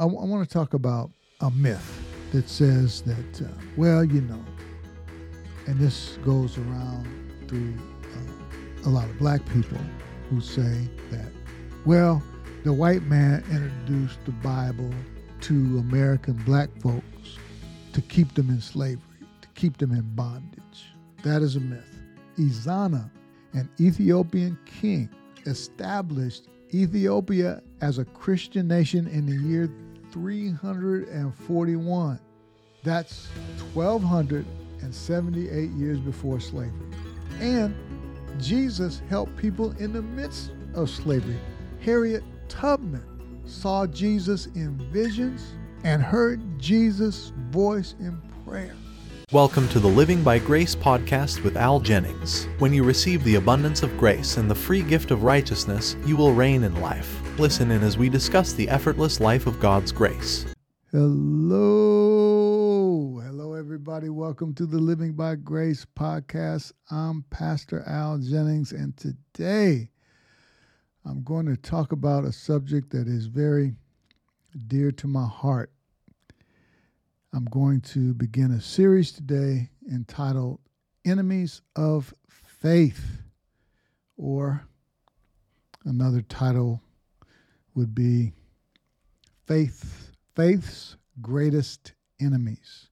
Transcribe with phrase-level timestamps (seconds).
[0.00, 1.10] I, I want to talk about
[1.42, 2.02] a myth
[2.32, 4.42] that says that, uh, well, you know,
[5.66, 7.06] and this goes around
[7.46, 7.74] through
[8.04, 9.76] uh, a lot of black people
[10.30, 11.30] who say that,
[11.84, 12.22] well,
[12.64, 14.90] the white man introduced the Bible
[15.42, 17.36] to American black folks
[17.92, 19.02] to keep them in slavery,
[19.42, 20.94] to keep them in bondage.
[21.24, 22.00] That is a myth.
[22.38, 23.10] Ezana,
[23.52, 25.10] an Ethiopian king,
[25.44, 29.68] established Ethiopia as a Christian nation in the year
[30.12, 32.18] 341.
[32.82, 33.28] That's
[33.74, 36.72] 1278 years before slavery.
[37.40, 37.74] And
[38.40, 41.38] Jesus helped people in the midst of slavery.
[41.80, 43.04] Harriet Tubman
[43.44, 45.54] saw Jesus in visions
[45.84, 48.74] and heard Jesus' voice in prayer.
[49.32, 52.48] Welcome to the Living by Grace podcast with Al Jennings.
[52.58, 56.32] When you receive the abundance of grace and the free gift of righteousness, you will
[56.32, 57.19] reign in life.
[57.40, 60.44] Listen in as we discuss the effortless life of God's grace.
[60.92, 61.58] Hello.
[63.24, 64.10] Hello, everybody.
[64.10, 66.72] Welcome to the Living by Grace podcast.
[66.90, 69.88] I'm Pastor Al Jennings, and today
[71.06, 73.72] I'm going to talk about a subject that is very
[74.66, 75.72] dear to my heart.
[77.32, 80.60] I'm going to begin a series today entitled
[81.06, 83.22] Enemies of Faith,
[84.18, 84.66] or
[85.86, 86.82] another title
[87.74, 88.32] would be
[89.46, 92.88] Faith Faith's Greatest Enemies.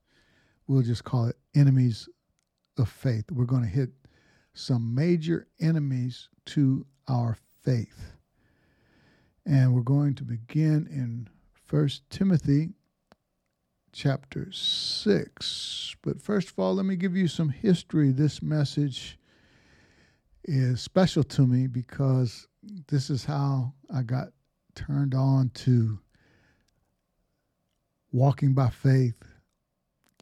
[0.66, 2.08] We'll just call it Enemies
[2.76, 3.30] of Faith.
[3.30, 3.90] We're going to hit
[4.54, 8.12] some major enemies to our faith.
[9.46, 12.70] And we're going to begin in First Timothy
[13.92, 15.96] chapter 6.
[16.02, 18.10] But first of all, let me give you some history.
[18.10, 19.18] This message
[20.44, 22.46] is special to me because
[22.88, 24.28] this is how I got
[24.86, 25.98] turned on to
[28.12, 29.22] walking by faith,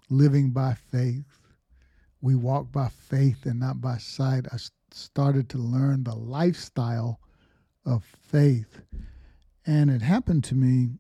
[0.08, 1.38] living by faith.
[2.22, 4.46] We walk by faith and not by sight.
[4.52, 4.56] I
[4.90, 7.20] started to learn the lifestyle
[7.84, 8.80] of faith.
[9.66, 10.98] And it happened to me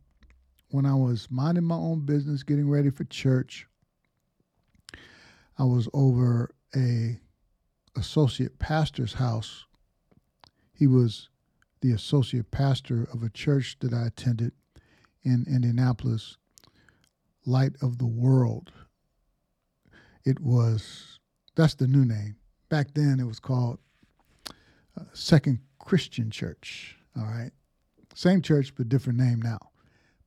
[0.70, 3.66] when I was minding my own business, getting ready for church.
[5.58, 7.18] I was over a
[7.96, 9.64] associate pastor's house.
[10.74, 11.30] He was
[11.86, 14.50] the associate pastor of a church that I attended
[15.22, 16.36] in Indianapolis,
[17.44, 18.72] Light of the World.
[20.24, 21.20] It was,
[21.54, 22.36] that's the new name.
[22.68, 23.78] Back then it was called
[24.50, 26.96] uh, Second Christian Church.
[27.16, 27.52] All right.
[28.16, 29.60] Same church, but different name now.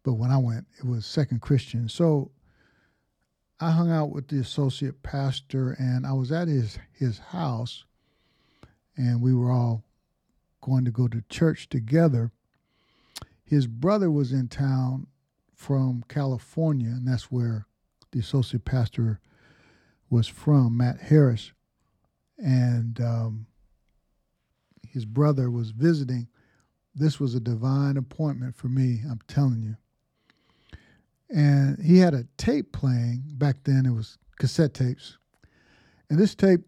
[0.03, 1.90] But when I went, it was Second Christian.
[1.90, 2.31] So
[3.59, 7.84] I hung out with the associate pastor and I was at his, his house
[8.96, 9.84] and we were all
[10.62, 12.31] going to go to church together.
[13.44, 15.08] His brother was in town
[15.56, 17.68] from California, and that's where
[18.12, 19.19] the associate pastor
[20.09, 21.52] was from, Matt Harris.
[22.38, 23.48] And um,
[24.88, 26.28] his brother was visiting.
[26.96, 29.75] This was a divine appointment for me, I'm telling you.
[31.30, 33.24] And he had a tape playing.
[33.34, 35.18] Back then, it was cassette tapes.
[36.09, 36.62] And this tape,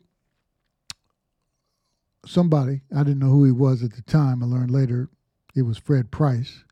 [2.25, 4.43] somebody, I didn't know who he was at the time.
[4.43, 5.09] I learned later
[5.55, 6.63] it was Fred Price,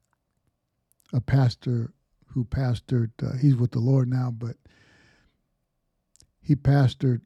[1.13, 1.93] a pastor
[2.27, 4.55] who pastored, uh, he's with the Lord now, but
[6.41, 7.21] he pastored,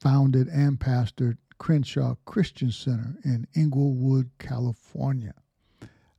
[0.00, 5.34] founded, and pastored Crenshaw Christian Center in Inglewood, California.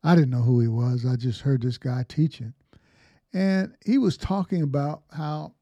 [0.04, 1.06] I didn't know who he was.
[1.06, 2.54] I just heard this guy teaching.
[3.34, 5.54] And he was talking about how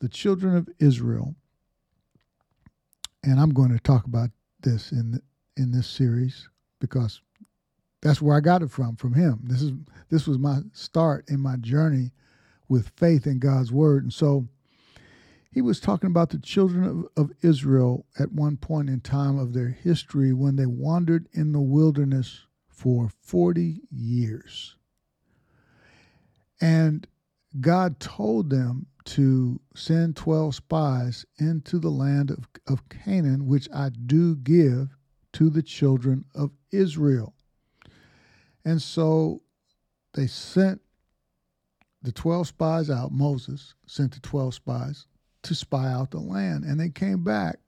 [0.00, 1.34] the children of Israel,
[3.22, 4.30] and I'm going to talk about
[4.64, 5.20] this in
[5.56, 6.48] in this series
[6.80, 7.20] because
[8.02, 9.40] that's where I got it from from him.
[9.44, 9.72] This is
[10.10, 12.10] this was my start in my journey
[12.68, 14.02] with faith in God's word.
[14.02, 14.48] And so
[15.52, 16.84] he was talking about the children
[17.16, 21.52] of, of Israel at one point in time of their history when they wandered in
[21.52, 24.76] the wilderness for 40 years.
[26.60, 27.06] And
[27.60, 33.90] God told them to send 12 spies into the land of, of Canaan, which I
[33.90, 34.96] do give
[35.34, 37.34] to the children of Israel.
[38.64, 39.42] And so
[40.14, 40.80] they sent
[42.02, 43.12] the 12 spies out.
[43.12, 45.06] Moses sent the 12 spies
[45.42, 46.64] to spy out the land.
[46.64, 47.58] And they came back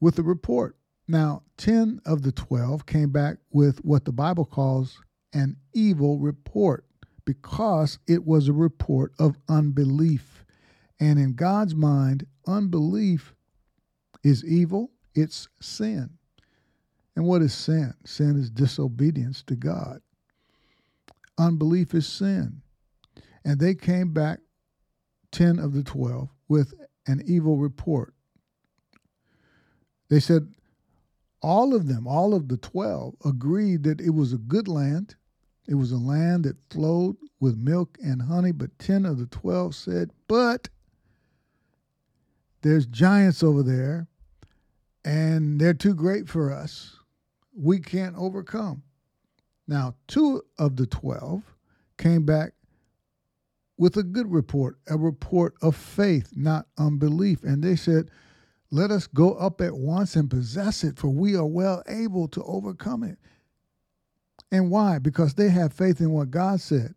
[0.00, 0.76] with a report.
[1.08, 5.00] Now, 10 of the 12 came back with what the Bible calls
[5.32, 6.85] an evil report
[7.26, 10.46] because it was a report of unbelief.
[11.00, 13.34] And in God's mind, unbelief
[14.24, 16.10] is evil, it's sin.
[17.16, 17.94] And what is sin?
[18.04, 20.00] Sin is disobedience to God.
[21.38, 22.62] unbelief is sin.
[23.44, 24.40] And they came back,
[25.32, 26.74] 10 of the 12, with
[27.06, 28.14] an evil report.
[30.08, 30.54] They said,
[31.42, 35.16] all of them, all of the 12, agreed that it was a good land.
[35.68, 39.74] It was a land that flowed with milk and honey, but 10 of the 12
[39.74, 40.68] said, But
[42.62, 44.08] there's giants over there,
[45.04, 46.96] and they're too great for us.
[47.54, 48.82] We can't overcome.
[49.68, 51.42] Now, two of the 12
[51.98, 52.52] came back
[53.78, 57.42] with a good report, a report of faith, not unbelief.
[57.42, 58.10] And they said,
[58.70, 62.42] Let us go up at once and possess it, for we are well able to
[62.44, 63.18] overcome it.
[64.50, 64.98] And why?
[64.98, 66.94] Because they have faith in what God said.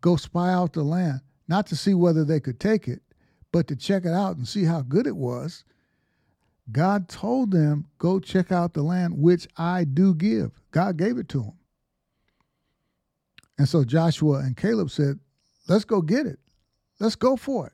[0.00, 3.00] Go spy out the land, not to see whether they could take it,
[3.52, 5.64] but to check it out and see how good it was.
[6.72, 10.52] God told them, Go check out the land which I do give.
[10.70, 11.58] God gave it to them.
[13.58, 15.18] And so Joshua and Caleb said,
[15.68, 16.38] Let's go get it.
[16.98, 17.72] Let's go for it.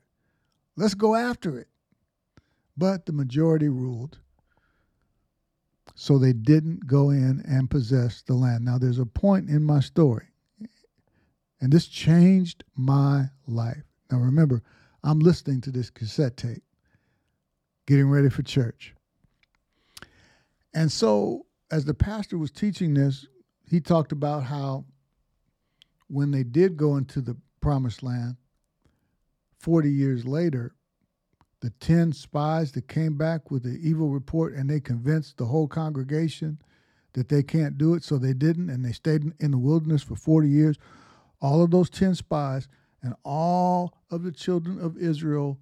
[0.75, 1.67] Let's go after it.
[2.75, 4.19] But the majority ruled.
[5.95, 8.65] So they didn't go in and possess the land.
[8.65, 10.27] Now, there's a point in my story,
[11.61, 13.83] and this changed my life.
[14.11, 14.63] Now, remember,
[15.03, 16.63] I'm listening to this cassette tape,
[17.85, 18.95] getting ready for church.
[20.73, 23.27] And so, as the pastor was teaching this,
[23.69, 24.85] he talked about how
[26.07, 28.37] when they did go into the promised land,
[29.59, 30.75] 40 years later,
[31.63, 35.65] the 10 spies that came back with the evil report and they convinced the whole
[35.65, 36.57] congregation
[37.13, 40.17] that they can't do it, so they didn't, and they stayed in the wilderness for
[40.17, 40.77] 40 years.
[41.39, 42.67] All of those 10 spies
[43.01, 45.57] and all of the children of Israel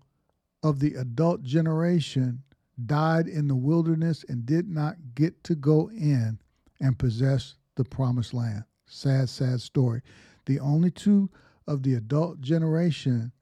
[0.64, 2.42] of the adult generation
[2.84, 6.40] died in the wilderness and did not get to go in
[6.80, 8.64] and possess the promised land.
[8.88, 10.02] Sad, sad story.
[10.48, 11.30] The only two
[11.68, 13.34] of the adult generation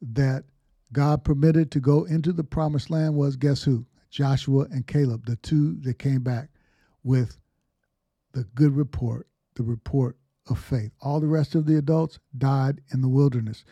[0.00, 0.44] that
[0.92, 3.86] God permitted to go into the promised land was guess who?
[4.10, 6.50] Joshua and Caleb, the two that came back
[7.02, 7.38] with
[8.32, 10.16] the good report, the report
[10.48, 10.92] of faith.
[11.00, 13.64] All the rest of the adults died in the wilderness.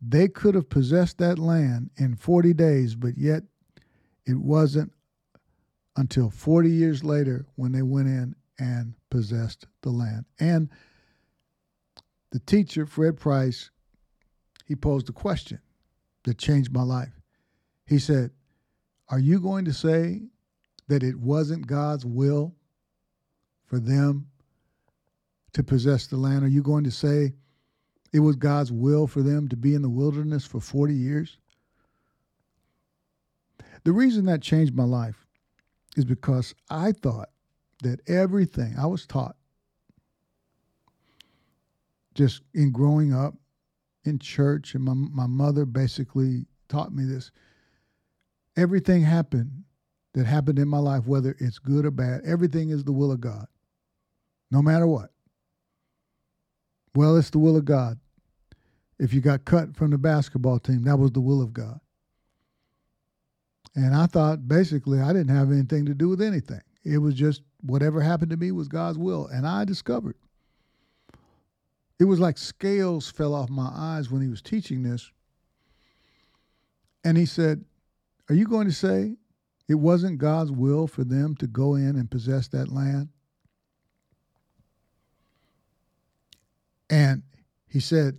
[0.00, 3.42] They could have possessed that land in 40 days, but yet
[4.24, 4.92] it wasn't
[5.96, 10.24] until 40 years later when they went in and possessed the land.
[10.40, 10.70] And
[12.30, 13.70] the teacher, Fred Price,
[14.66, 15.60] he posed a question
[16.24, 17.20] that changed my life.
[17.86, 18.30] He said,
[19.08, 20.22] Are you going to say
[20.88, 22.54] that it wasn't God's will
[23.66, 24.28] for them
[25.52, 26.44] to possess the land?
[26.44, 27.32] Are you going to say
[28.12, 31.38] it was God's will for them to be in the wilderness for 40 years?
[33.84, 35.26] The reason that changed my life
[35.96, 37.30] is because I thought
[37.82, 39.36] that everything I was taught
[42.14, 43.34] just in growing up
[44.04, 47.30] in church, and my, my mother basically taught me this.
[48.56, 49.64] Everything happened
[50.14, 53.20] that happened in my life, whether it's good or bad, everything is the will of
[53.20, 53.46] God,
[54.50, 55.10] no matter what.
[56.94, 57.98] Well, it's the will of God.
[58.98, 61.80] If you got cut from the basketball team, that was the will of God.
[63.74, 66.60] And I thought basically I didn't have anything to do with anything.
[66.84, 69.26] It was just whatever happened to me was God's will.
[69.28, 70.16] And I discovered
[71.98, 75.10] it was like scales fell off my eyes when he was teaching this.
[77.04, 77.64] And he said,
[78.28, 79.16] Are you going to say
[79.68, 83.08] it wasn't God's will for them to go in and possess that land?
[86.90, 87.22] And
[87.68, 88.18] he said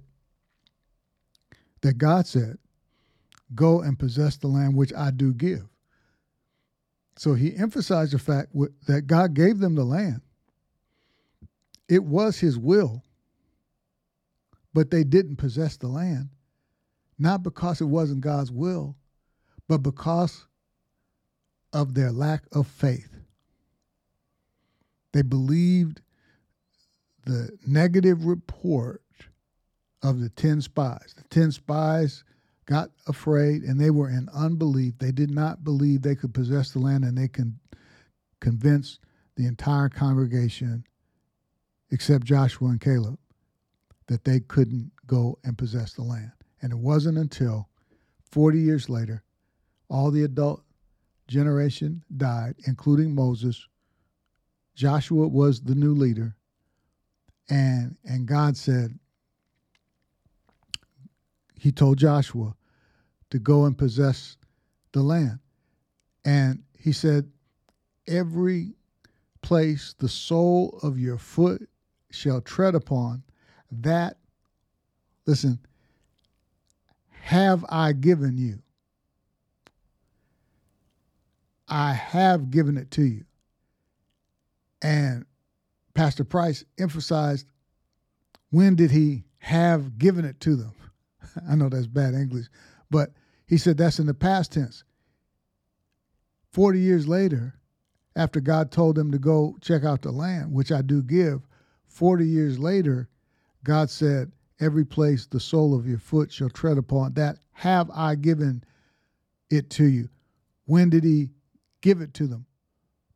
[1.82, 2.58] that God said,
[3.54, 5.68] Go and possess the land which I do give.
[7.18, 8.50] So he emphasized the fact
[8.88, 10.22] that God gave them the land.
[11.88, 13.04] It was his will
[14.74, 16.30] but they didn't possess the land,
[17.20, 18.96] not because it wasn't God's will,
[19.68, 20.48] but because
[21.72, 23.10] of their lack of faith.
[25.12, 26.02] They believed
[27.26, 29.02] the negative report
[30.02, 31.14] of the 10 spies.
[31.16, 32.24] The 10 spies
[32.66, 34.98] got afraid and they were in unbelief.
[34.98, 37.60] They did not believe they could possess the land and they can
[38.40, 39.00] convince
[39.36, 40.84] the entire congregation
[41.92, 43.18] except Joshua and Caleb
[44.08, 46.32] that they couldn't go and possess the land.
[46.62, 47.70] And it wasn't until
[48.32, 49.24] 40 years later,
[49.90, 50.64] all the adult
[51.28, 53.68] generation died, including Moses.
[54.76, 56.36] Joshua was the new leader.
[57.50, 58.98] And, and God said,
[61.60, 62.56] He told Joshua
[63.30, 64.38] to go and possess
[64.92, 65.40] the land.
[66.26, 67.30] And He said,
[68.08, 68.74] Every
[69.42, 71.70] place the sole of your foot
[72.10, 73.24] shall tread upon,
[73.82, 74.18] that,
[75.26, 75.60] listen,
[77.10, 78.60] have I given you.
[81.68, 83.26] I have given it to you.
[84.82, 85.26] And
[85.94, 87.48] Pastor Price emphasized
[88.50, 90.74] when did he have given it to them?
[91.50, 92.48] I know that's bad English,
[92.92, 93.12] but
[93.48, 94.84] he said that's in the past tense.
[96.52, 97.56] 40 years later,
[98.16, 101.48] after God told them to go check out the land, which I do give,
[101.88, 103.10] 40 years later,
[103.64, 108.16] God said, Every place the sole of your foot shall tread upon, that have I
[108.16, 108.64] given
[109.50, 110.10] it to you.
[110.66, 111.32] When did he
[111.82, 112.46] give it to them?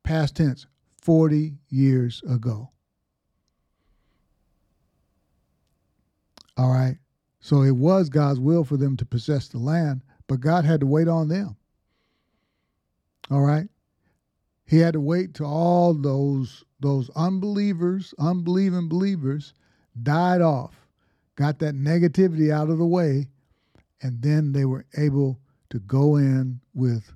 [0.04, 0.68] Past tense,
[1.01, 2.72] 40 years ago.
[6.58, 6.98] All right.
[7.39, 10.88] So it was God's will for them to possess the land, but God had to
[10.88, 11.56] wait on them.
[13.30, 13.70] All right.
[14.66, 19.54] He had to wait till all those those unbelievers, unbelieving believers
[20.04, 20.88] died off,
[21.36, 23.27] got that negativity out of the way,
[24.01, 25.39] and then they were able
[25.70, 27.13] to go in with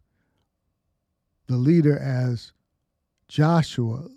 [1.48, 2.54] the leader as
[3.28, 4.08] Joshua,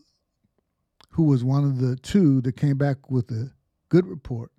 [1.10, 3.52] who was one of the two that came back with a
[3.88, 4.50] good report.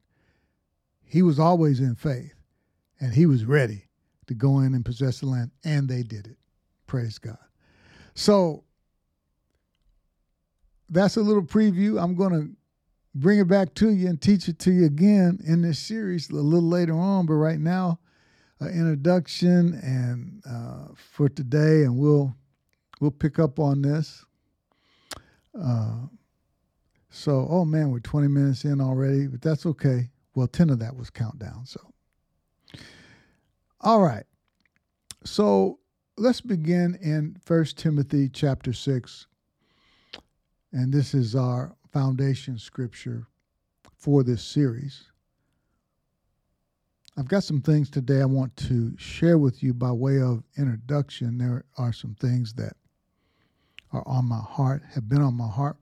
[1.03, 2.35] He was always in faith
[2.99, 3.83] and he was ready
[4.27, 6.37] to go in and possess the land, and they did it.
[6.87, 7.37] Praise God.
[8.15, 8.63] So
[10.89, 12.01] that's a little preview.
[12.01, 12.49] I'm going to
[13.15, 16.35] bring it back to you and teach it to you again in this series a
[16.35, 17.25] little later on.
[17.25, 17.99] But right now,
[18.61, 22.35] uh, introduction and uh, for today, and we'll
[22.99, 24.25] we'll pick up on this.
[25.59, 26.07] Uh,
[27.09, 30.09] so, oh man, we're 20 minutes in already, but that's okay.
[30.35, 31.65] Well, 10 of that was countdown.
[31.65, 31.79] So,
[33.79, 34.25] all right.
[35.23, 35.79] So
[36.17, 39.27] let's begin in First Timothy chapter 6.
[40.73, 43.25] And this is our foundation scripture
[43.95, 45.05] for this series.
[47.17, 51.37] I've got some things today I want to share with you by way of introduction.
[51.37, 52.73] There are some things that
[53.93, 55.77] are on my heart, have been on my heart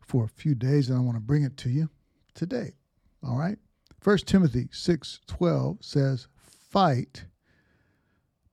[0.00, 1.90] for a few days, and I want to bring it to you
[2.32, 2.72] today.
[3.22, 3.58] All right.
[4.00, 7.26] First Timothy 6:12 says, "Fight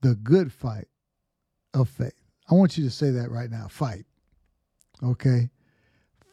[0.02, 0.90] the good fight
[1.74, 2.20] of faith.
[2.52, 3.70] I want you to say that right now.
[3.70, 4.06] Fight.
[5.02, 5.50] Okay?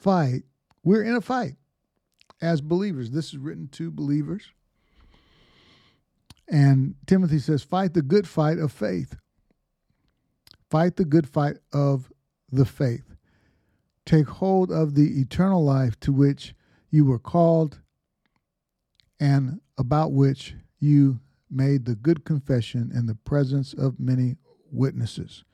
[0.01, 0.43] Fight.
[0.83, 1.57] We're in a fight
[2.41, 3.11] as believers.
[3.11, 4.51] This is written to believers.
[6.49, 9.17] And Timothy says, fight the good fight of faith.
[10.71, 12.11] Fight the good fight of
[12.51, 13.15] the faith.
[14.07, 16.55] Take hold of the eternal life to which
[16.91, 17.81] you were called
[19.21, 24.37] and about which you made the good confession in the presence of many
[24.73, 25.45] witnesses.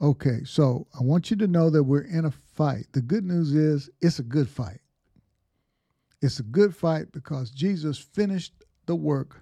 [0.00, 2.86] Okay, so I want you to know that we're in a fight.
[2.92, 4.80] The good news is it's a good fight.
[6.20, 8.52] It's a good fight because Jesus finished
[8.86, 9.40] the work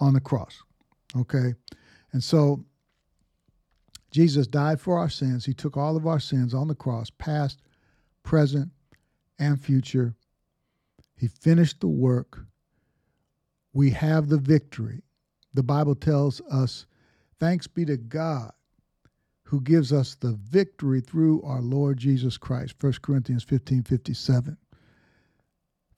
[0.00, 0.62] on the cross.
[1.14, 1.52] Okay?
[2.12, 2.64] And so
[4.10, 5.44] Jesus died for our sins.
[5.44, 7.60] He took all of our sins on the cross, past,
[8.22, 8.70] present,
[9.38, 10.14] and future.
[11.18, 12.46] He finished the work.
[13.74, 15.02] We have the victory.
[15.52, 16.86] The Bible tells us
[17.38, 18.52] Thanks be to God
[19.50, 22.76] who gives us the victory through our Lord Jesus Christ.
[22.80, 24.56] 1 Corinthians 15 57.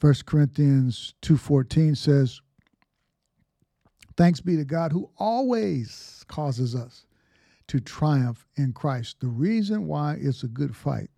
[0.01, 2.41] 1 Corinthians 2:14 says,
[4.17, 7.05] Thanks be to God who always causes us
[7.69, 9.21] to triumph in Christ.
[9.21, 11.11] The reason why it's a good fight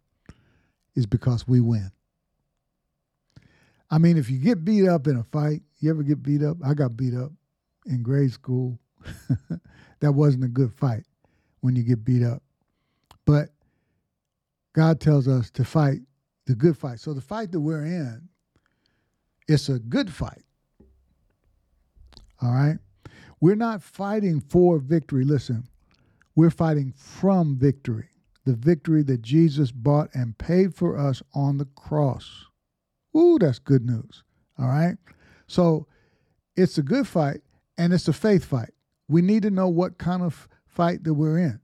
[0.97, 1.93] is because we win.
[3.93, 6.57] I mean, if you get beat up in a fight, you ever get beat up?
[6.67, 7.31] I got beat up
[7.87, 8.81] in grade school.
[10.01, 11.05] that wasn't a good fight
[11.65, 12.43] when you get beat up.
[13.25, 13.49] But
[14.75, 16.01] God tells us to fight
[16.47, 17.01] the good fight.
[17.01, 18.29] So the fight that we're in,
[19.49, 20.43] it's a good fight.
[22.43, 22.79] All right?
[23.41, 25.25] We're not fighting for victory.
[25.25, 25.67] Listen,
[26.35, 28.09] we're fighting from victory.
[28.45, 32.45] The victory that Jesus bought and paid for us on the cross.
[33.17, 34.23] Ooh, that's good news.
[34.59, 34.97] All right?
[35.47, 35.87] So
[36.57, 37.41] it's a good fight
[37.79, 38.75] and it's a faith fight
[39.09, 41.61] we need to know what kind of fight that we're in.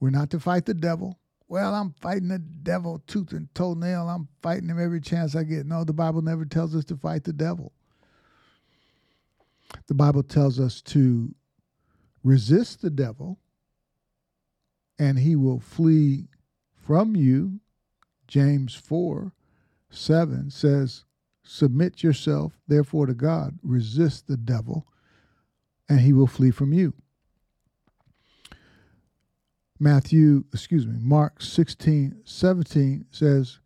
[0.00, 1.18] We're not to fight the devil.
[1.48, 4.08] Well, I'm fighting the devil tooth and toenail.
[4.08, 5.66] I'm fighting him every chance I get.
[5.66, 7.72] No, the Bible never tells us to fight the devil.
[9.86, 11.34] The Bible tells us to
[12.22, 13.38] resist the devil
[14.98, 16.28] and he will flee
[16.74, 17.60] from you.
[18.26, 19.32] James 4
[19.90, 21.04] 7 says,
[21.44, 23.58] Submit yourself, therefore, to God.
[23.62, 24.86] Resist the devil,
[25.88, 26.94] and he will flee from you.
[29.84, 33.58] Matthew, excuse me, Mark 16, 17 says,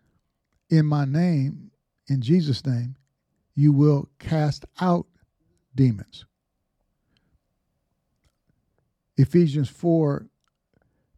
[0.68, 1.70] in my name,
[2.08, 2.96] in Jesus' name,
[3.54, 5.06] you will cast out
[5.76, 6.24] demons.
[9.16, 10.26] Ephesians 4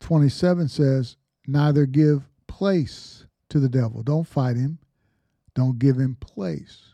[0.01, 1.17] 27 says,
[1.47, 4.03] Neither give place to the devil.
[4.03, 4.81] Don't fight him.
[5.55, 6.91] Don't give him place.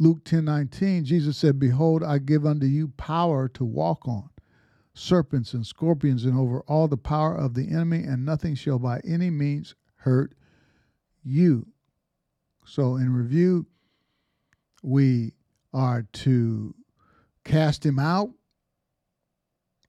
[0.00, 4.30] Luke 10 19, Jesus said, Behold, I give unto you power to walk on
[4.94, 9.00] serpents and scorpions and over all the power of the enemy, and nothing shall by
[9.04, 10.34] any means hurt
[11.22, 11.66] you.
[12.64, 13.66] So, in review,
[14.82, 15.34] we
[15.72, 16.74] are to
[17.44, 18.30] cast him out,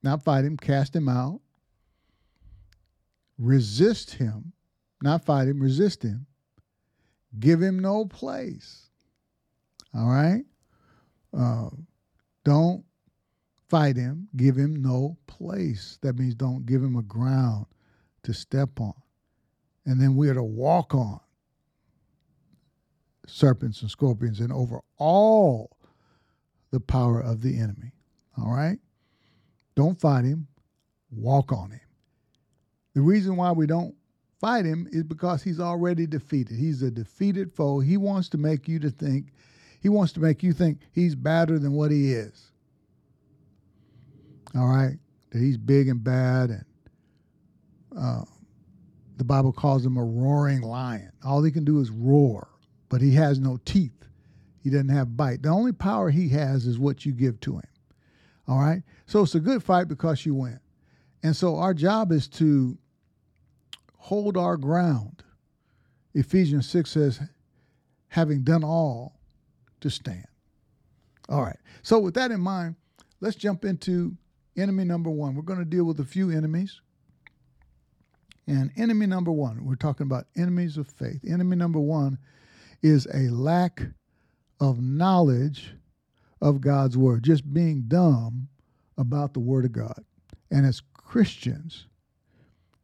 [0.03, 1.39] not fight him, cast him out,
[3.37, 4.53] resist him,
[5.01, 6.25] not fight him, resist him,
[7.39, 8.85] give him no place
[9.95, 10.43] all right?
[11.35, 11.69] Uh,
[12.43, 12.83] don't
[13.69, 14.27] fight him.
[14.35, 15.97] Give him no place.
[16.01, 17.65] That means don't give him a ground
[18.23, 18.93] to step on.
[19.85, 21.19] And then we are to walk on
[23.27, 25.77] serpents and scorpions and over all
[26.71, 27.93] the power of the enemy.
[28.37, 28.79] All right?
[29.75, 30.47] Don't fight him,
[31.11, 31.81] walk on him.
[32.93, 33.95] The reason why we don't
[34.39, 36.57] fight him is because he's already defeated.
[36.57, 37.79] He's a defeated foe.
[37.79, 39.33] He wants to make you to think
[39.81, 42.51] he wants to make you think he's badder than what he is.
[44.55, 44.97] All right?
[45.31, 46.49] That he's big and bad.
[46.49, 46.65] And
[47.97, 48.23] uh,
[49.17, 51.11] the Bible calls him a roaring lion.
[51.23, 52.47] All he can do is roar,
[52.89, 53.91] but he has no teeth.
[54.63, 55.43] He doesn't have bite.
[55.43, 57.67] The only power he has is what you give to him.
[58.47, 58.83] All right?
[59.05, 60.59] So it's a good fight because you win.
[61.23, 62.77] And so our job is to
[63.97, 65.23] hold our ground.
[66.13, 67.19] Ephesians 6 says,
[68.07, 69.19] having done all,
[69.81, 70.25] to stand.
[71.29, 71.57] All right.
[71.83, 72.75] So, with that in mind,
[73.19, 74.15] let's jump into
[74.57, 75.35] enemy number one.
[75.35, 76.81] We're going to deal with a few enemies.
[78.47, 81.21] And enemy number one, we're talking about enemies of faith.
[81.27, 82.17] Enemy number one
[82.81, 83.81] is a lack
[84.59, 85.75] of knowledge
[86.41, 88.49] of God's word, just being dumb
[88.97, 90.03] about the word of God.
[90.51, 91.87] And as Christians,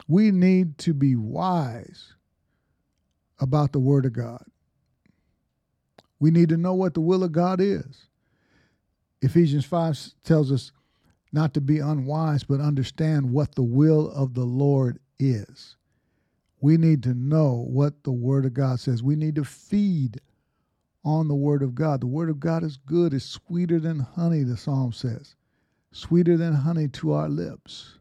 [0.08, 2.14] we need to be wise
[3.40, 4.44] about the word of God.
[6.20, 8.08] We need to know what the will of God is.
[9.22, 10.72] Ephesians 5 tells us
[11.32, 15.78] not to be unwise, but understand what the will of the Lord is.
[16.60, 19.02] We need to know what the Word of God says.
[19.02, 20.20] We need to feed
[21.04, 22.02] on the Word of God.
[22.02, 25.36] The Word of God is good, it's sweeter than honey, the psalm says.
[25.92, 27.98] Sweeter than honey to our lips.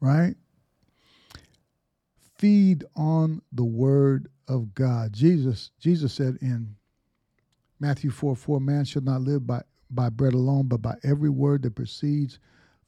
[0.00, 0.36] Right?
[2.36, 5.12] Feed on the Word of God.
[5.12, 6.76] Jesus, Jesus said in
[7.80, 11.62] Matthew 4 4 Man shall not live by, by bread alone, but by every word
[11.62, 12.38] that proceeds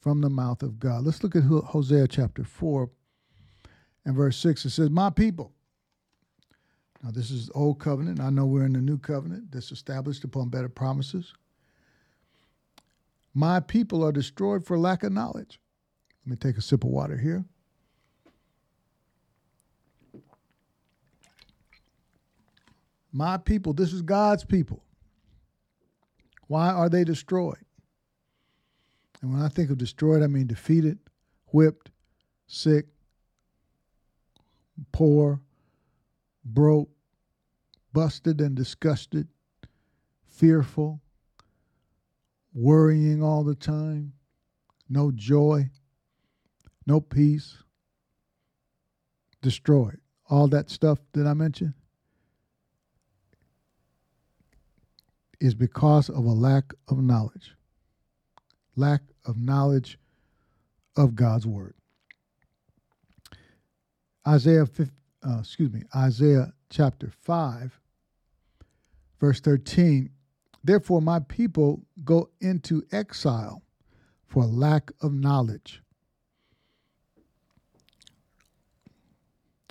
[0.01, 1.05] from the mouth of God.
[1.05, 2.91] Let's look at Hosea chapter 4
[4.05, 4.65] and verse 6.
[4.65, 5.53] It says, My people.
[7.03, 8.21] Now, this is old covenant.
[8.21, 11.33] I know we're in the new covenant that's established upon better promises.
[13.33, 15.61] My people are destroyed for lack of knowledge.
[16.27, 17.45] Let me take a sip of water here.
[23.13, 24.85] My people, this is God's people.
[26.51, 27.65] Why are they destroyed?
[29.23, 30.99] And when I think of destroyed, I mean defeated,
[31.53, 31.93] whipped,
[32.49, 32.87] sick,
[34.91, 35.41] poor,
[36.45, 36.91] broke,
[37.93, 39.29] busted and disgusted,
[40.27, 41.01] fearful,
[42.53, 44.15] worrying all the time,
[44.89, 45.71] no joy,
[46.85, 47.59] no peace,
[49.41, 50.01] destroyed.
[50.29, 51.75] All that stuff that I mentioned
[55.41, 57.55] is because of a lack of knowledge.
[58.77, 59.99] Lack of knowledge
[60.97, 61.75] of God's word.
[64.27, 64.67] Isaiah,
[65.27, 67.81] uh, excuse me, Isaiah chapter 5,
[69.19, 70.11] verse 13.
[70.63, 73.63] Therefore, my people go into exile
[74.27, 75.83] for lack of knowledge.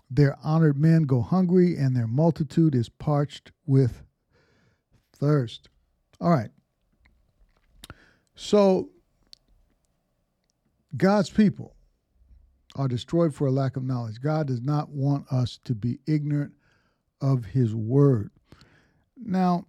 [0.10, 4.02] Their honored men go hungry, and their multitude is parched with
[5.20, 5.70] thirst.
[6.22, 6.50] All right.
[8.36, 8.90] So,
[10.96, 11.76] God's people
[12.76, 14.22] are destroyed for a lack of knowledge.
[14.22, 16.54] God does not want us to be ignorant
[17.22, 18.32] of His word.
[19.18, 19.66] Now,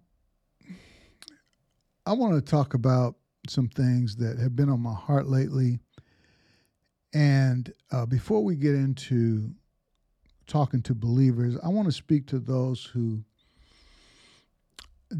[2.05, 3.15] I want to talk about
[3.47, 5.79] some things that have been on my heart lately.
[7.13, 9.51] And uh, before we get into
[10.47, 13.23] talking to believers, I want to speak to those who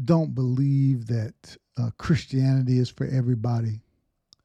[0.04, 3.82] don't believe that uh, Christianity is for everybody.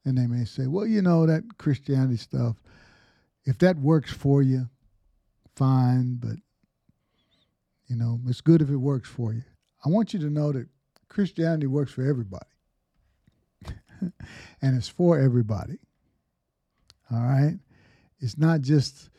[0.06, 2.58] And they may say, well, you know, that Christianity stuff,
[3.46, 4.70] if that works for you,
[5.56, 6.38] fine, but
[7.88, 9.44] You know, it's good if it works for you.
[9.86, 10.68] I want you to know that
[11.10, 12.46] Christianity works for everybody.
[14.02, 15.80] and it's for everybody.
[17.12, 17.58] All right?
[18.20, 19.10] It's not just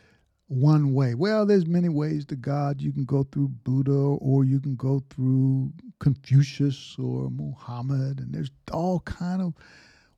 [0.48, 1.14] one way.
[1.14, 2.80] Well, there's many ways to God.
[2.80, 8.50] You can go through Buddha or you can go through Confucius or Muhammad and there's
[8.72, 9.54] all kind of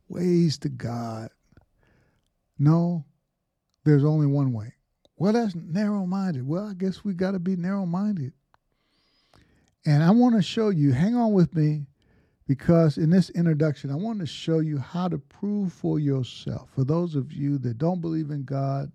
[0.08, 1.30] ways to God.
[2.58, 3.04] No,
[3.84, 4.74] there's only one way.
[5.16, 6.46] Well, that's narrow minded.
[6.46, 8.32] Well, I guess we got to be narrow minded.
[9.84, 11.86] And I want to show you, hang on with me,
[12.46, 16.70] because in this introduction, I want to show you how to prove for yourself.
[16.74, 18.92] For those of you that don't believe in God,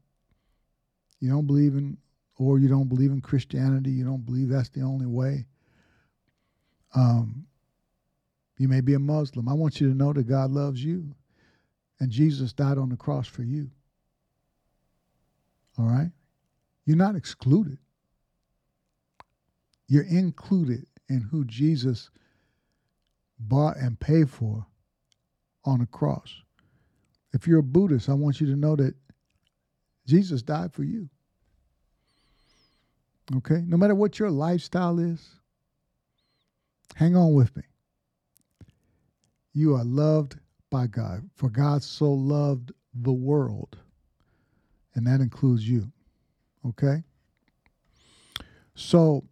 [1.20, 1.98] you don't believe in,
[2.38, 5.46] or you don't believe in Christianity, you don't believe that's the only way.
[6.94, 7.46] Um,
[8.58, 9.50] you may be a Muslim.
[9.50, 11.14] I want you to know that God loves you
[12.00, 13.70] and Jesus died on the cross for you.
[15.78, 16.12] All right?
[16.86, 17.78] You're not excluded.
[19.88, 22.10] You're included in who Jesus
[23.40, 24.66] bought and paid for
[25.66, 26.42] on the cross.
[27.34, 28.96] If you're a Buddhist, I want you to know that
[30.06, 31.10] Jesus died for you.
[33.38, 33.64] Okay?
[33.66, 35.28] No matter what your lifestyle is,
[36.96, 37.64] hang on with me.
[39.54, 40.38] You are loved
[40.70, 43.78] by God, for God so loved the world,
[44.96, 45.92] and that includes you.
[46.68, 47.04] Okay?
[48.76, 49.24] So,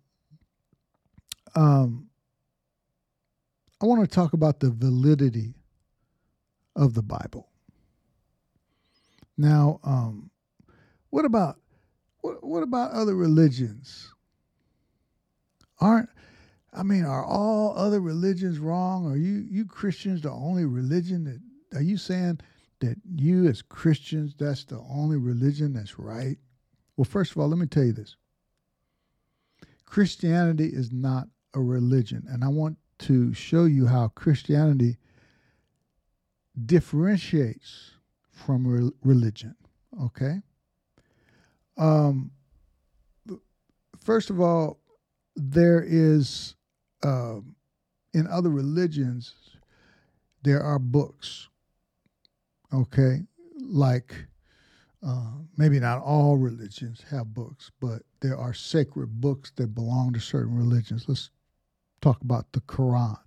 [1.55, 2.09] um,
[3.81, 5.55] I want to talk about the validity
[6.75, 7.49] of the Bible.
[9.37, 10.31] Now, um,
[11.13, 11.59] what about
[12.21, 14.11] what, what about other religions?
[15.79, 16.09] Aren't
[16.73, 19.05] I mean, are all other religions wrong?
[19.05, 22.39] Are you you Christians the only religion that are you saying
[22.79, 26.37] that you as Christians that's the only religion that's right?
[26.97, 28.15] Well, first of all, let me tell you this.
[29.85, 34.97] Christianity is not a religion, and I want to show you how Christianity
[36.65, 37.91] differentiates
[38.31, 39.55] from re- religion,
[40.01, 40.41] okay?
[41.77, 42.31] Um
[44.03, 44.79] first of all,
[45.35, 46.55] there is
[47.03, 47.55] um,
[48.13, 49.33] in other religions,
[50.43, 51.49] there are books,
[52.73, 53.21] okay?
[53.59, 54.13] Like,
[55.05, 60.19] uh, maybe not all religions have books, but there are sacred books that belong to
[60.19, 61.05] certain religions.
[61.07, 61.29] Let's
[62.01, 63.17] talk about the Quran.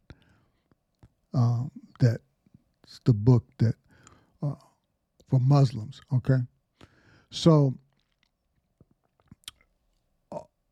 [1.35, 3.75] Um, that's the book that
[4.43, 4.55] uh,
[5.29, 6.39] for Muslims, okay?
[7.31, 7.75] So,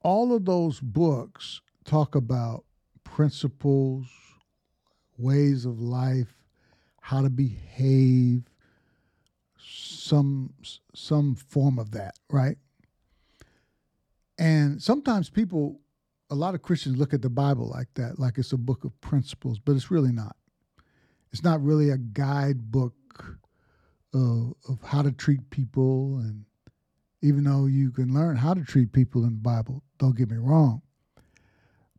[0.05, 2.65] all of those books talk about
[3.03, 4.07] principles,
[5.19, 6.35] ways of life,
[7.01, 8.45] how to behave,
[9.59, 10.53] some
[10.95, 12.59] some form of that, right?
[14.39, 15.81] And sometimes people
[16.31, 18.99] a lot of Christians look at the Bible like that, like it's a book of
[19.01, 20.37] principles, but it's really not.
[21.33, 22.95] It's not really a guidebook
[24.13, 26.45] of, of how to treat people and
[27.25, 30.37] even though you can learn how to treat people in the Bible, don't get me
[30.37, 30.83] wrong.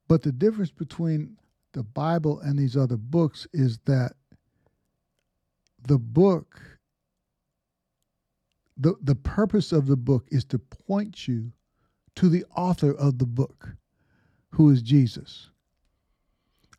[0.08, 1.36] But the difference between
[1.74, 4.14] the Bible and these other books is that
[5.88, 6.62] the book,
[8.78, 11.52] the, the purpose of the book is to point you
[12.18, 13.70] to the author of the book,
[14.52, 15.50] who is Jesus.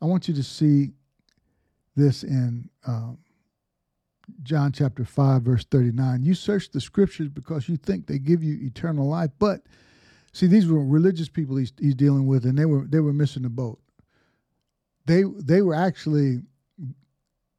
[0.01, 0.93] I want you to see
[1.97, 3.17] this in um,
[4.43, 6.23] John chapter 5, verse 39.
[6.23, 9.61] You search the scriptures because you think they give you eternal life, but
[10.37, 13.41] See, these were religious people he's, he's dealing with, and they were they were missing
[13.41, 13.79] the boat.
[15.07, 16.41] They they were actually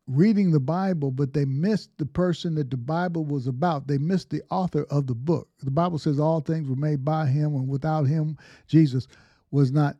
[0.06, 3.88] reading the Bible, but they missed the person that the Bible was about.
[3.88, 5.48] They missed the author of the book.
[5.64, 9.08] The Bible says all things were made by him, and without him, Jesus
[9.50, 9.96] was not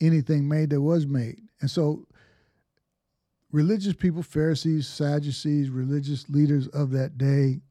[0.00, 1.40] anything made that was made.
[1.60, 2.08] And so
[3.56, 7.62] religious people, Pharisees, Sadducees, religious leaders of that day,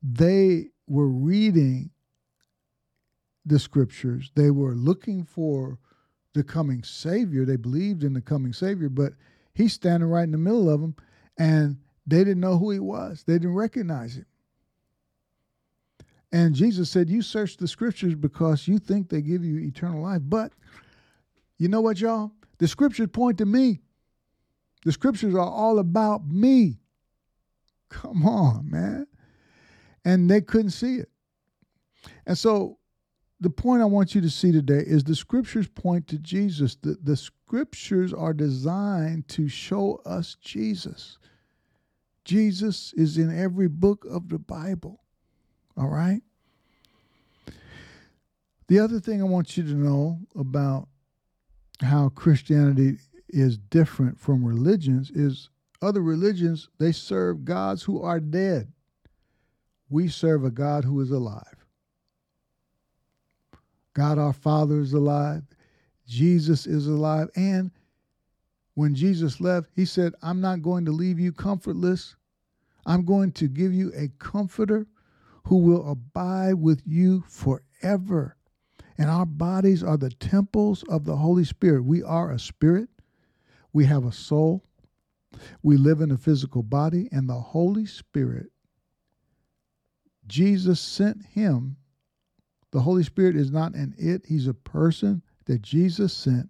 [0.00, 1.90] they were reading
[3.44, 4.30] the scriptures.
[4.36, 5.80] They were looking for
[6.34, 7.44] the coming Savior.
[7.44, 9.14] They believed in the coming Savior, but
[9.52, 10.94] he's standing right in the middle of them,
[11.36, 13.24] and they didn't know who he was.
[13.26, 14.26] They didn't recognize him.
[16.30, 20.22] And Jesus said, You search the scriptures because you think they give you eternal life.
[20.24, 20.52] But
[21.58, 22.30] you know what, y'all?
[22.58, 23.80] The scriptures point to me.
[24.86, 26.78] The scriptures are all about me.
[27.88, 29.08] Come on, man.
[30.04, 31.10] And they couldn't see it.
[32.24, 32.78] And so
[33.40, 36.76] the point I want you to see today is the scriptures point to Jesus.
[36.76, 41.18] The, the scriptures are designed to show us Jesus.
[42.24, 45.02] Jesus is in every book of the Bible.
[45.76, 46.22] All right?
[48.68, 50.86] The other thing I want you to know about
[51.82, 55.50] how Christianity is different from religions is
[55.82, 58.72] other religions, they serve gods who are dead.
[59.88, 61.66] We serve a God who is alive.
[63.94, 65.42] God our Father is alive.
[66.06, 67.28] Jesus is alive.
[67.36, 67.70] And
[68.74, 72.16] when Jesus left, he said, I'm not going to leave you comfortless.
[72.84, 74.86] I'm going to give you a comforter
[75.44, 78.36] who will abide with you forever.
[78.98, 81.84] And our bodies are the temples of the Holy Spirit.
[81.84, 82.88] We are a spirit,
[83.76, 84.64] we have a soul,
[85.62, 88.46] we live in a physical body, and the Holy Spirit,
[90.26, 91.76] Jesus sent him.
[92.70, 96.48] The Holy Spirit is not an it, he's a person that Jesus sent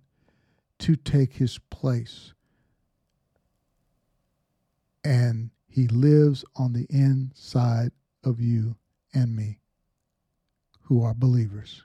[0.78, 2.32] to take his place.
[5.02, 7.90] And he lives on the inside
[8.22, 8.76] of you
[9.12, 9.58] and me
[10.82, 11.82] who are believers.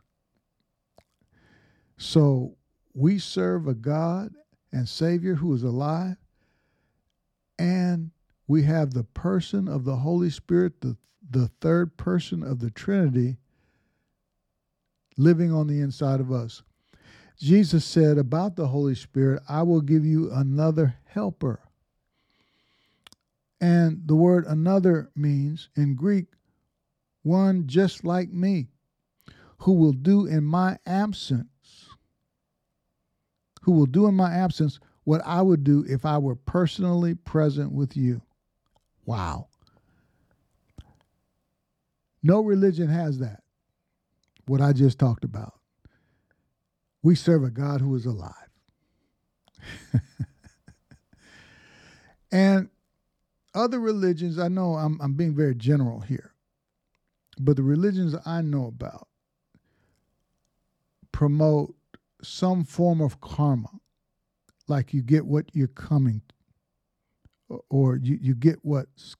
[1.98, 2.58] So
[2.94, 4.36] we serve a God
[4.72, 6.18] and Savior who is alive,
[7.60, 8.12] and
[8.48, 10.98] we have the person of the Holy Spirit, the,
[11.30, 13.38] the third person of the Trinity,
[15.18, 16.64] living on the inside of us.
[17.38, 21.62] Jesus said about the Holy Spirit, I will give you another helper.
[23.60, 26.26] And the word another means in Greek,
[27.24, 28.70] one just like me,
[29.60, 31.51] who will do in my absence
[33.62, 37.72] who will do in my absence what I would do if I were personally present
[37.72, 38.22] with you.
[39.06, 39.48] Wow.
[42.24, 43.42] No religion has that,
[44.46, 45.54] what I just talked about.
[47.02, 48.34] We serve a God who is alive.
[52.32, 52.70] and
[53.56, 56.34] other religions, I know I'm, I'm being very general here,
[57.40, 59.08] but the religions I know about
[61.12, 61.76] promote
[62.24, 63.70] some form of karma,
[64.68, 66.22] like you get what you're coming,
[67.70, 69.16] or you, you get what's,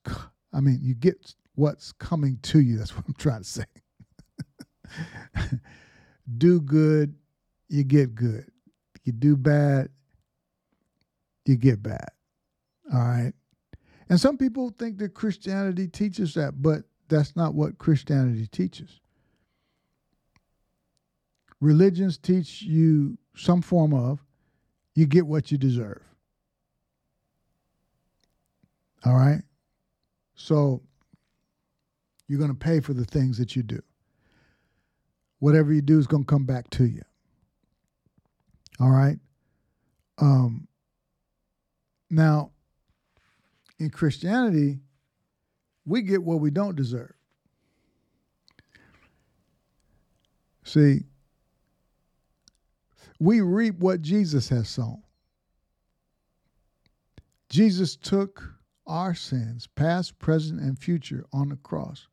[0.52, 2.78] I mean, you get what's coming to you.
[2.78, 3.64] That's what I'm trying to say.
[6.38, 7.14] do good,
[7.68, 8.46] you get good.
[9.04, 9.88] You do bad,
[11.44, 12.08] you get bad.
[12.92, 13.32] All right.
[14.08, 19.01] And some people think that Christianity teaches that, but that's not what Christianity teaches
[21.62, 24.22] religions teach you some form of
[24.96, 26.02] you get what you deserve.
[29.06, 29.40] All right?
[30.34, 30.82] So
[32.26, 33.80] you're going to pay for the things that you do.
[35.38, 37.02] Whatever you do is going to come back to you.
[38.80, 39.18] All right?
[40.18, 40.66] Um,
[42.10, 42.50] now,
[43.78, 44.80] in Christianity,
[45.86, 47.12] we get what we don't deserve.
[50.64, 51.04] See,
[53.22, 55.00] we reap what Jesus has sown.
[57.48, 58.42] Jesus took
[58.84, 62.08] our sins, past, present, and future, on the cross,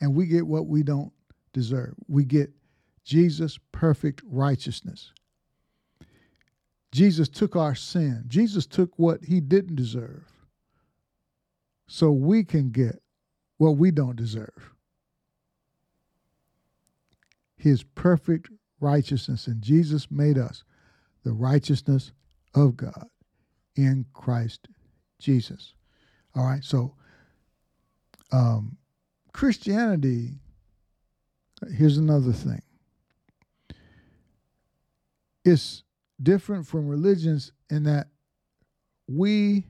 [0.00, 1.12] and we get what we don't
[1.52, 1.94] deserve.
[2.08, 2.50] We get
[3.04, 5.12] Jesus' perfect righteousness.
[6.90, 8.24] Jesus took our sin.
[8.26, 10.24] Jesus took what he didn't deserve
[11.86, 13.00] so we can get
[13.58, 14.72] what we don't deserve.
[17.56, 18.48] His perfect
[18.84, 20.62] righteousness, and Jesus made us
[21.24, 22.12] the righteousness
[22.54, 23.08] of God
[23.76, 24.68] in Christ
[25.18, 25.74] Jesus.
[26.36, 26.94] All right, so
[28.30, 28.76] um,
[29.32, 30.32] Christianity,
[31.72, 32.62] here's another thing.
[35.44, 35.82] It's
[36.22, 38.08] different from religions in that
[39.08, 39.64] we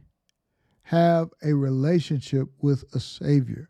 [0.83, 3.68] have a relationship with a Savior.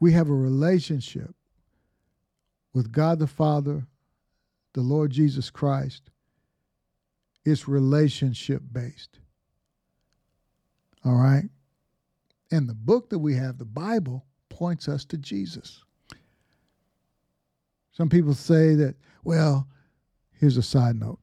[0.00, 1.35] We have a relationship
[2.76, 3.86] with God the Father,
[4.74, 6.10] the Lord Jesus Christ,
[7.42, 9.18] it's relationship based.
[11.02, 11.48] All right?
[12.50, 15.84] And the book that we have, the Bible, points us to Jesus.
[17.92, 19.66] Some people say that, well,
[20.32, 21.20] here's a side note.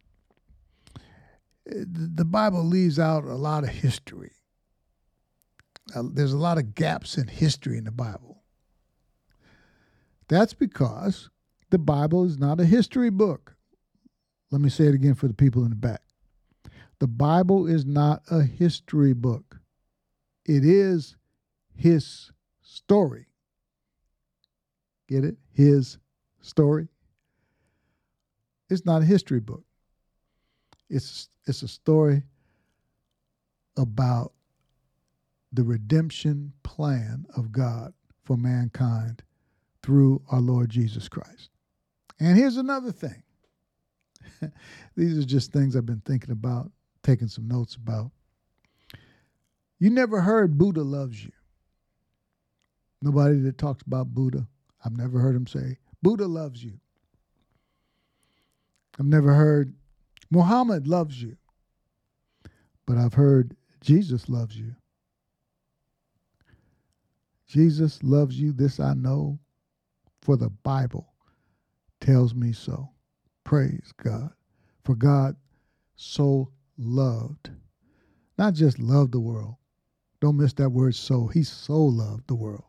[1.67, 4.31] The Bible leaves out a lot of history.
[5.95, 8.41] Uh, there's a lot of gaps in history in the Bible.
[10.27, 11.29] That's because
[11.73, 13.55] the Bible is not a history book.
[14.51, 16.03] Let me say it again for the people in the back.
[16.99, 19.59] The Bible is not a history book,
[20.45, 21.15] it is
[21.75, 22.31] his
[22.61, 23.25] story.
[25.09, 25.37] Get it?
[25.51, 25.97] His
[26.41, 26.89] story.
[28.69, 29.63] It's not a history book.
[30.91, 32.21] It's it's a story
[33.77, 34.33] about
[35.51, 39.23] the redemption plan of God for mankind
[39.81, 41.49] through our Lord Jesus Christ.
[42.23, 43.21] And here's another thing.
[44.95, 46.71] These are just things I've been thinking about,
[47.03, 48.11] taking some notes about.
[49.77, 51.33] You never heard Buddha loves you.
[53.01, 54.47] Nobody that talks about Buddha,
[54.85, 56.79] I've never heard him say, Buddha loves you.
[58.97, 59.75] I've never heard
[60.31, 61.35] Muhammad loves you.
[62.85, 64.73] But I've heard Jesus loves you.
[67.47, 69.39] Jesus loves you, this I know,
[70.21, 71.12] for the Bible
[72.03, 72.89] tells me so.
[73.43, 74.31] Praise God.
[74.83, 75.35] For God
[75.95, 77.49] so loved,
[78.37, 79.55] not just loved the world.
[80.19, 81.27] Don't miss that word so.
[81.27, 82.65] He so loved the world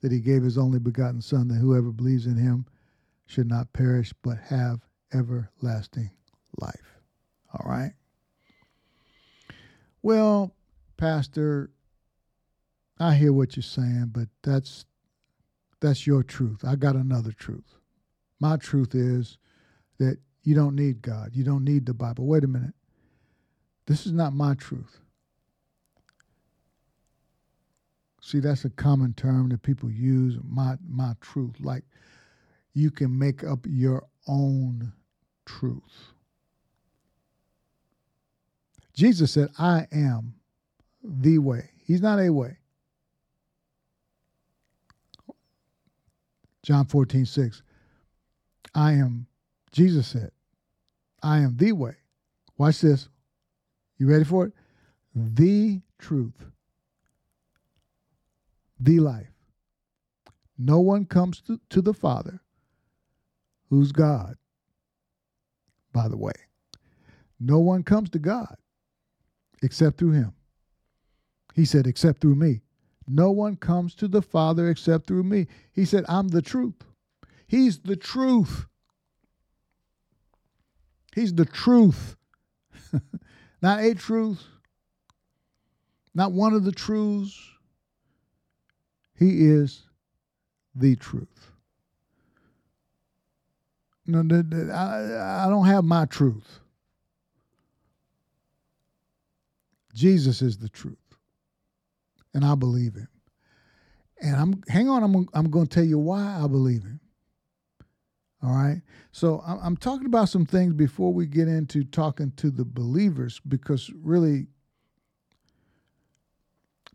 [0.00, 2.66] that he gave his only begotten Son, that whoever believes in him
[3.26, 4.80] should not perish but have
[5.12, 6.10] everlasting
[6.58, 7.00] life.
[7.52, 7.92] All right?
[10.02, 10.54] Well,
[10.96, 11.70] Pastor,
[12.98, 14.84] I hear what you're saying, but that's
[15.80, 16.64] that's your truth.
[16.66, 17.78] I got another truth.
[18.44, 19.38] My truth is
[19.98, 21.30] that you don't need God.
[21.32, 22.26] You don't need the Bible.
[22.26, 22.74] Wait a minute.
[23.86, 25.00] This is not my truth.
[28.20, 31.54] See, that's a common term that people use, my my truth.
[31.58, 31.84] Like
[32.74, 34.92] you can make up your own
[35.46, 36.12] truth.
[38.92, 40.34] Jesus said, I am
[41.02, 41.70] the way.
[41.86, 42.58] He's not a way.
[46.62, 47.62] John 14, 6.
[48.74, 49.26] I am,
[49.72, 50.30] Jesus said,
[51.22, 51.96] I am the way.
[52.58, 53.08] Watch this.
[53.98, 54.52] You ready for it?
[55.14, 56.44] The truth,
[58.80, 59.28] the life.
[60.58, 62.40] No one comes to, to the Father,
[63.70, 64.36] who's God,
[65.92, 66.32] by the way.
[67.40, 68.56] No one comes to God
[69.62, 70.32] except through him.
[71.54, 72.62] He said, except through me.
[73.06, 75.46] No one comes to the Father except through me.
[75.72, 76.84] He said, I'm the truth.
[77.54, 78.66] He's the truth.
[81.14, 82.16] He's the truth.
[83.62, 84.42] not a truth,
[86.16, 87.40] not one of the truths.
[89.16, 89.84] He is
[90.74, 91.52] the truth.
[94.04, 96.58] No, I, don't have my truth.
[99.94, 100.96] Jesus is the truth.
[102.34, 103.08] And I believe him.
[104.20, 106.98] And I'm hang on, I'm I'm going to tell you why I believe him.
[108.44, 108.82] All right.
[109.10, 113.90] So I'm talking about some things before we get into talking to the believers because
[114.02, 114.48] really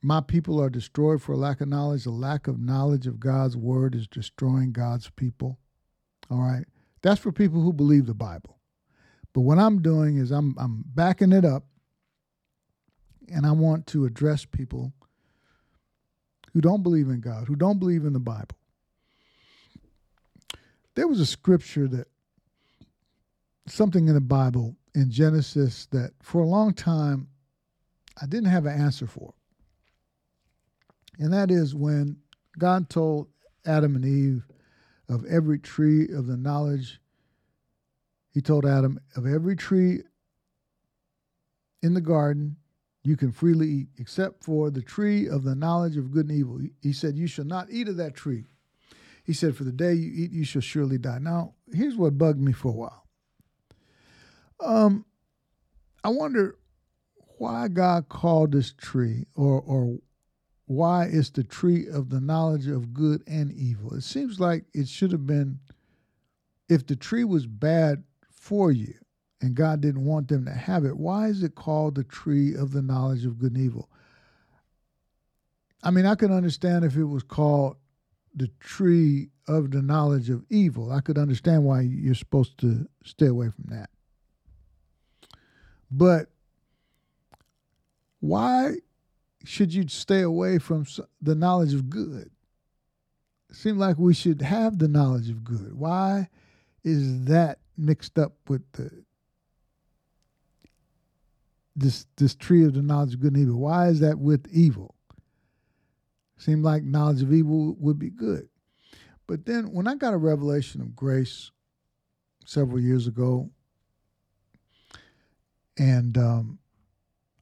[0.03, 2.03] my people are destroyed for lack of knowledge.
[2.03, 5.57] The lack of knowledge of God's word is destroying God's people.
[6.29, 6.65] All right.
[7.01, 8.59] That's for people who believe the Bible.
[9.33, 11.63] But what I'm doing is I'm I'm backing it up
[13.27, 14.93] and I want to address people
[16.53, 18.58] who don't believe in God, who don't believe in the Bible.
[20.95, 22.07] There was a scripture that
[23.67, 27.27] something in the Bible in Genesis that for a long time
[28.21, 29.33] I didn't have an answer for.
[31.19, 32.17] And that is when
[32.57, 33.27] God told
[33.65, 34.47] Adam and Eve
[35.07, 36.99] of every tree of the knowledge,
[38.31, 40.01] he told Adam, of every tree
[41.81, 42.57] in the garden,
[43.03, 46.59] you can freely eat, except for the tree of the knowledge of good and evil.
[46.81, 48.45] He said, You shall not eat of that tree.
[49.29, 51.19] He said, For the day you eat, you shall surely die.
[51.19, 53.05] Now, here's what bugged me for a while.
[54.59, 55.05] Um,
[56.03, 56.57] I wonder
[57.37, 59.99] why God called this tree, or or
[60.65, 63.93] why it's the tree of the knowledge of good and evil.
[63.93, 65.59] It seems like it should have been,
[66.67, 68.95] if the tree was bad for you,
[69.41, 72.71] and God didn't want them to have it, why is it called the tree of
[72.71, 73.91] the knowledge of good and evil?
[75.83, 77.77] I mean, I can understand if it was called
[78.35, 80.91] the tree of the knowledge of evil.
[80.91, 83.89] I could understand why you're supposed to stay away from that.
[85.91, 86.29] But
[88.19, 88.75] why
[89.43, 90.85] should you stay away from
[91.21, 92.29] the knowledge of good?
[93.49, 95.73] It seems like we should have the knowledge of good.
[95.73, 96.29] Why
[96.83, 98.91] is that mixed up with the
[101.79, 103.59] this this tree of the knowledge of good and evil.
[103.59, 104.95] Why is that with evil?
[106.39, 108.47] Seemed like knowledge of evil would be good.
[109.27, 111.51] But then when I got a revelation of grace
[112.45, 113.49] several years ago,
[115.77, 116.59] and um,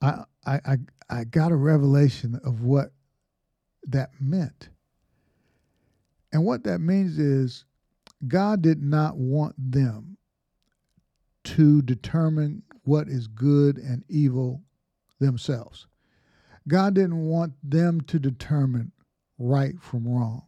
[0.01, 0.77] I, I I
[1.09, 2.91] I got a revelation of what
[3.87, 4.69] that meant.
[6.33, 7.65] And what that means is
[8.27, 10.17] God did not want them
[11.45, 14.63] to determine what is good and evil
[15.19, 15.87] themselves.
[16.67, 18.91] God didn't want them to determine
[19.37, 20.43] right from wrong.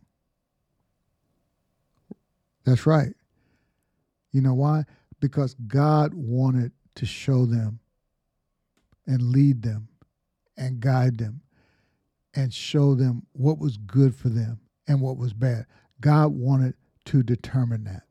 [2.65, 3.13] That's right.
[4.31, 4.83] You know why?
[5.19, 7.79] Because God wanted to show them
[9.07, 9.87] and lead them
[10.57, 11.41] and guide them
[12.35, 15.65] and show them what was good for them and what was bad.
[16.01, 18.03] God wanted to determine that.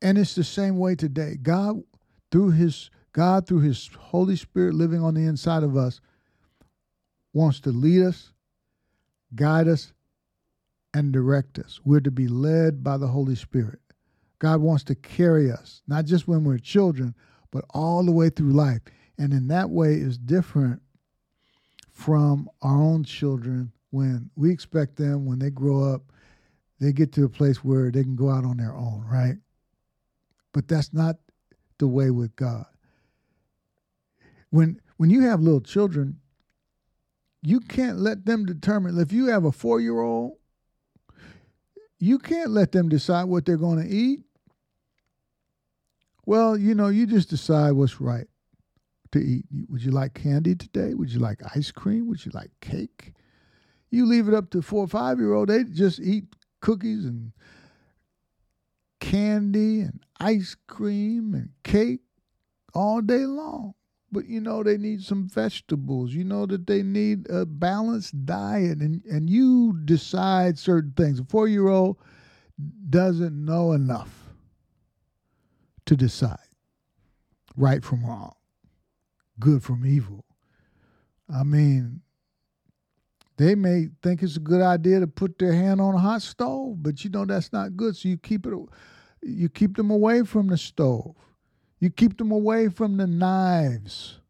[0.00, 1.36] And it's the same way today.
[1.40, 1.82] God
[2.30, 6.00] through his God through his Holy Spirit living on the inside of us
[7.32, 8.32] wants to lead us,
[9.34, 9.92] guide us
[10.94, 11.80] and direct us.
[11.84, 13.80] We're to be led by the Holy Spirit.
[14.38, 17.14] God wants to carry us, not just when we're children,
[17.50, 18.80] but all the way through life.
[19.18, 20.82] And in that way is different
[21.92, 26.02] from our own children when we expect them when they grow up,
[26.80, 29.36] they get to a place where they can go out on their own, right?
[30.52, 31.16] But that's not
[31.78, 32.66] the way with God.
[34.50, 36.18] When when you have little children,
[37.42, 40.36] you can't let them determine if you have a 4-year-old
[42.02, 44.24] you can't let them decide what they're going to eat.
[46.26, 48.26] Well, you know, you just decide what's right
[49.12, 49.44] to eat.
[49.68, 50.94] Would you like candy today?
[50.94, 52.08] Would you like ice cream?
[52.08, 53.12] Would you like cake?
[53.92, 56.24] You leave it up to four or five year old, they just eat
[56.60, 57.30] cookies and
[58.98, 62.00] candy and ice cream and cake
[62.74, 63.74] all day long
[64.12, 66.12] but you know they need some vegetables.
[66.12, 71.18] You know that they need a balanced diet and and you decide certain things.
[71.18, 71.96] A 4 year old
[72.90, 74.34] doesn't know enough
[75.86, 76.38] to decide.
[77.56, 78.34] Right from wrong.
[79.40, 80.24] Good from evil.
[81.34, 82.02] I mean
[83.38, 86.82] they may think it's a good idea to put their hand on a hot stove
[86.82, 87.96] but you know that's not good.
[87.96, 88.52] So you keep it
[89.22, 91.16] you keep them away from the stove
[91.82, 94.20] you keep them away from the knives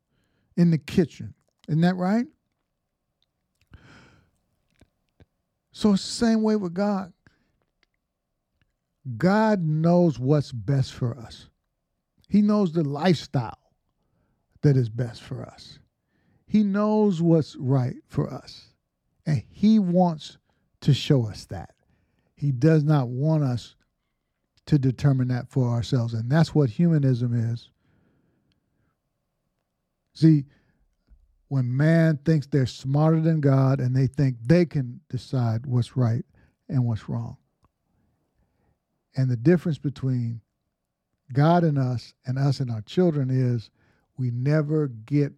[0.57, 1.35] in the kitchen.
[1.69, 2.25] Isn't that right?
[5.71, 7.13] So it's the same way with God.
[9.19, 11.51] God knows what's best for us.
[12.27, 13.59] He knows the lifestyle
[14.63, 15.79] that is best for us.
[16.47, 18.69] He knows what's right for us.
[19.27, 20.39] And He wants
[20.81, 21.75] to show us that.
[22.35, 23.77] He does not want us
[24.67, 26.15] to determine that for ourselves.
[26.15, 27.69] And that's what humanism is.
[30.15, 30.45] See,
[31.49, 36.25] when man thinks they're smarter than God and they think they can decide what's right
[36.69, 37.37] and what's wrong.
[39.17, 40.41] And the difference between
[41.33, 43.71] God and us and us and our children is
[44.17, 45.33] we never get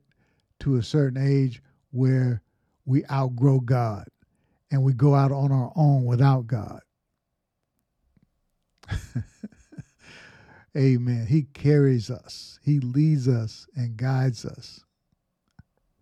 [0.60, 2.42] to a certain age where
[2.86, 4.06] we outgrow God
[4.70, 6.80] and we go out on our own without God.
[10.76, 11.26] Amen.
[11.26, 14.84] He carries us, He leads us and guides us.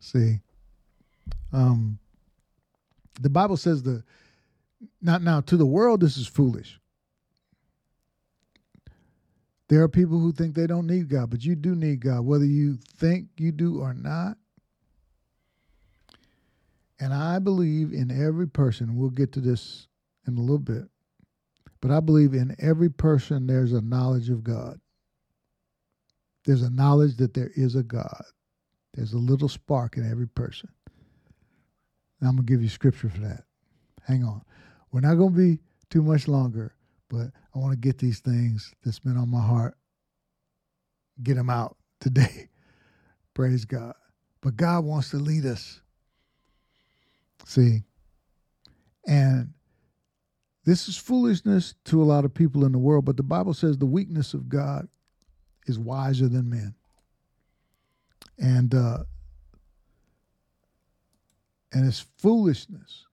[0.00, 0.40] See,
[1.52, 1.98] um,
[3.20, 4.02] the Bible says the
[5.00, 6.80] not now to the world this is foolish.
[9.68, 12.44] There are people who think they don't need God, but you do need God, whether
[12.44, 14.36] you think you do or not.
[17.00, 19.86] And I believe in every person, we'll get to this
[20.26, 20.84] in a little bit,
[21.82, 24.80] but I believe in every person there's a knowledge of God.
[26.44, 28.24] There's a knowledge that there is a God.
[28.94, 30.70] There's a little spark in every person.
[32.20, 33.44] And I'm going to give you scripture for that.
[34.06, 34.42] Hang on.
[34.92, 35.58] We're not going to be
[35.90, 36.74] too much longer,
[37.08, 39.76] but I want to get these things that's been on my heart,
[41.22, 42.48] get them out today.
[43.34, 43.94] Praise God.
[44.40, 45.80] But God wants to lead us.
[47.44, 47.82] See?
[49.06, 49.52] And
[50.64, 53.78] this is foolishness to a lot of people in the world, but the Bible says
[53.78, 54.88] the weakness of God
[55.66, 56.74] is wiser than men.
[58.38, 58.98] And uh,
[61.72, 63.06] and it's foolishness.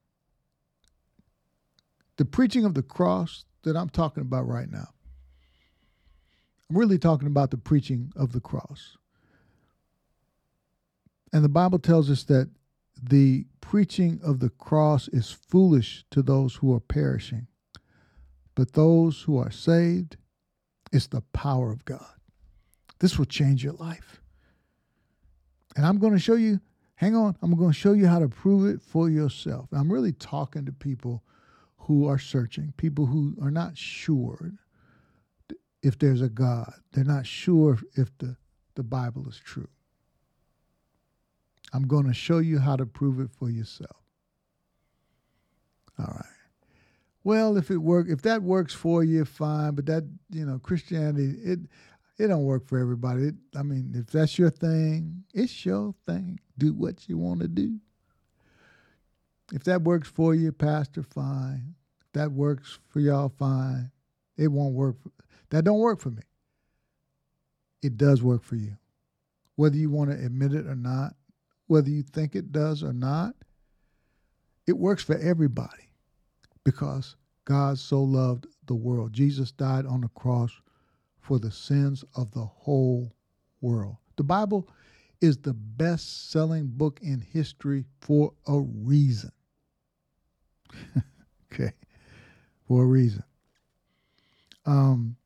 [2.17, 4.89] The preaching of the cross that I'm talking about right now.
[6.69, 8.97] I'm really talking about the preaching of the cross.
[11.31, 12.49] And the Bible tells us that
[13.01, 17.47] the preaching of the cross is foolish to those who are perishing,
[18.55, 20.17] but those who are saved,
[20.91, 22.15] it's the power of God.
[22.99, 24.21] This will change your life.
[25.75, 26.59] And I'm going to show you,
[26.95, 29.69] hang on, I'm going to show you how to prove it for yourself.
[29.71, 31.23] I'm really talking to people
[31.77, 34.51] who are searching, people who are not sure
[35.81, 36.73] if there's a God.
[36.91, 38.35] They're not sure if the,
[38.75, 39.69] the Bible is true.
[41.73, 43.97] I'm going to show you how to prove it for yourself.
[45.99, 46.25] All right.
[47.23, 49.75] Well, if it work, if that works for you, fine.
[49.75, 51.59] But that, you know, Christianity, it
[52.17, 53.27] it don't work for everybody.
[53.27, 56.39] It, I mean, if that's your thing, it's your thing.
[56.57, 57.79] Do what you want to do.
[59.53, 61.75] If that works for you, Pastor, fine.
[62.01, 63.91] If that works for y'all, fine.
[64.37, 65.01] It won't work.
[65.01, 65.11] For,
[65.49, 66.23] That don't work for me.
[67.81, 68.77] It does work for you.
[69.55, 71.15] Whether you want to admit it or not,
[71.69, 73.35] whether you think it does or not,
[74.65, 75.91] it works for everybody
[76.63, 77.15] because
[77.45, 79.13] God so loved the world.
[79.13, 80.51] Jesus died on the cross
[81.19, 83.13] for the sins of the whole
[83.61, 83.97] world.
[84.17, 84.67] The Bible
[85.21, 89.31] is the best selling book in history for a reason.
[91.53, 91.73] okay,
[92.67, 93.23] for a reason.
[94.65, 95.17] Um,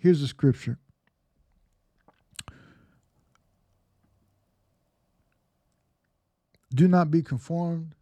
[0.00, 0.78] here's a scripture.
[6.74, 7.94] Do not be conformed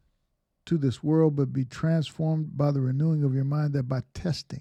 [0.66, 4.60] to this world, but be transformed by the renewing of your mind, that by testing,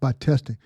[0.00, 0.56] by testing.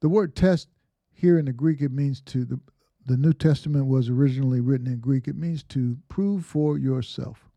[0.00, 0.68] The word test
[1.12, 2.60] here in the Greek, it means to, the,
[3.06, 7.48] the New Testament was originally written in Greek, it means to prove for yourself.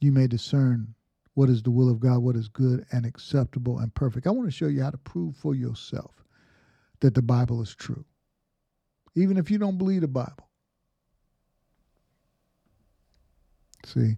[0.00, 0.94] You may discern
[1.34, 4.26] what is the will of God, what is good and acceptable and perfect.
[4.26, 6.24] I want to show you how to prove for yourself
[7.00, 8.04] that the Bible is true,
[9.14, 10.48] even if you don't believe the Bible.
[13.84, 14.16] See,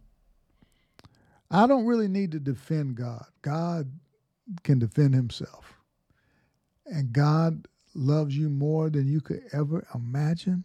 [1.50, 3.24] I don't really need to defend God.
[3.42, 3.90] God
[4.64, 5.78] can defend himself.
[6.86, 10.64] And God loves you more than you could ever imagine.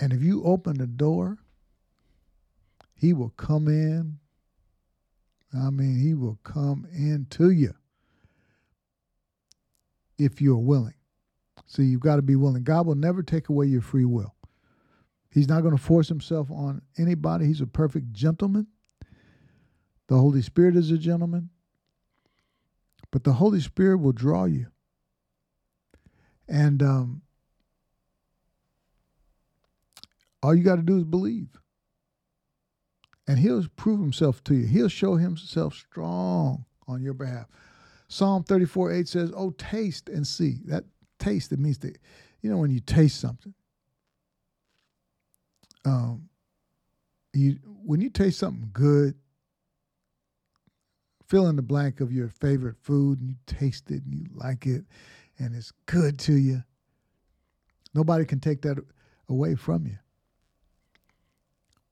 [0.00, 1.38] And if you open the door,
[2.94, 4.18] he will come in.
[5.54, 7.74] I mean, he will come into you
[10.18, 10.97] if you're willing.
[11.68, 12.64] See, you've got to be willing.
[12.64, 14.34] God will never take away your free will.
[15.30, 17.46] He's not going to force himself on anybody.
[17.46, 18.66] He's a perfect gentleman.
[20.08, 21.50] The Holy Spirit is a gentleman.
[23.10, 24.68] But the Holy Spirit will draw you.
[26.48, 27.22] And um,
[30.42, 31.48] all you got to do is believe.
[33.26, 34.66] And he'll prove himself to you.
[34.66, 37.46] He'll show himself strong on your behalf.
[38.08, 40.60] Psalm 34 8 says, Oh, taste and see.
[40.64, 40.84] That
[41.28, 41.98] taste, it means that,
[42.42, 43.54] you know, when you taste something,
[45.84, 46.28] um,
[47.32, 49.14] you when you taste something good,
[51.26, 54.66] fill in the blank of your favorite food and you taste it and you like
[54.66, 54.84] it
[55.38, 56.62] and it's good to you.
[57.94, 58.78] Nobody can take that
[59.28, 59.98] away from you.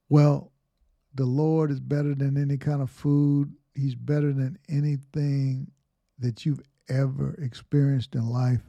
[0.09, 0.53] Well,
[1.15, 3.53] the Lord is better than any kind of food.
[3.75, 5.71] He's better than anything
[6.19, 8.63] that you've ever experienced in life.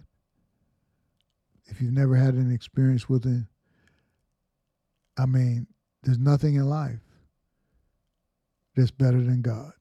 [1.68, 3.44] If you've never had an experience with it,
[5.18, 5.68] I mean,
[6.04, 7.00] there's nothing in life
[8.76, 9.72] that's better than God.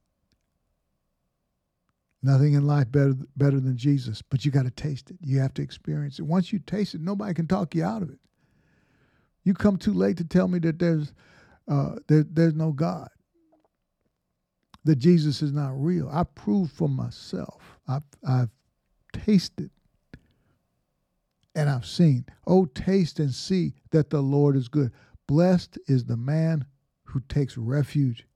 [2.22, 5.16] Nothing in life better better than Jesus, but you got to taste it.
[5.20, 6.22] You have to experience it.
[6.22, 8.18] Once you taste it, nobody can talk you out of it.
[9.44, 11.12] You come too late to tell me that there's
[11.68, 13.08] uh, there, there's no God,
[14.84, 16.08] that Jesus is not real.
[16.12, 17.78] I proved for myself.
[17.88, 18.50] I've, I've
[19.12, 19.70] tasted
[21.56, 22.26] and I've seen.
[22.46, 24.92] Oh, taste and see that the Lord is good.
[25.26, 26.66] Blessed is the man
[27.04, 28.26] who takes refuge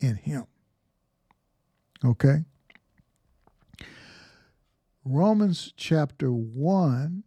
[0.00, 0.46] in him.
[2.04, 2.44] Okay?
[5.04, 7.24] Romans chapter 1,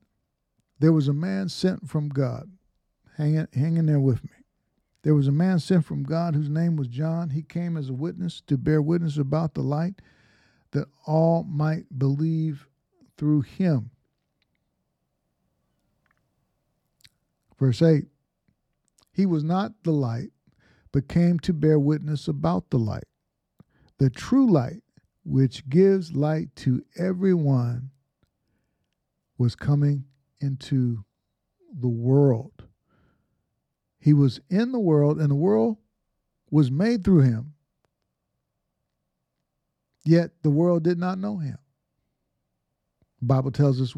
[0.79, 2.49] there was a man sent from God.
[3.17, 4.29] Hang, hang in there with me.
[5.03, 7.31] There was a man sent from God whose name was John.
[7.31, 9.95] He came as a witness to bear witness about the light
[10.71, 12.67] that all might believe
[13.17, 13.89] through him.
[17.61, 18.05] Verse 8
[19.13, 20.31] He was not the light,
[20.91, 23.07] but came to bear witness about the light.
[23.99, 24.81] The true light
[25.23, 27.91] which gives light to everyone,
[29.37, 30.05] was coming
[30.39, 31.05] into
[31.71, 32.63] the world.
[33.99, 35.77] He was in the world, and the world
[36.49, 37.53] was made through him.
[40.03, 41.59] Yet the world did not know him.
[43.19, 43.95] The Bible tells us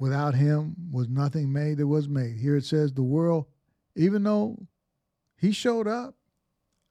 [0.00, 2.36] without him was nothing made that was made.
[2.36, 3.44] Here it says the world,
[3.94, 4.58] even though
[5.36, 6.14] he showed up,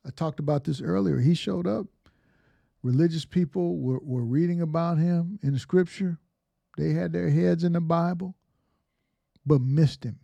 [0.05, 1.87] I talked about this earlier, he showed up
[2.83, 6.19] religious people were, were reading about him in the scripture.
[6.77, 8.35] They had their heads in the Bible,
[9.45, 10.19] but missed him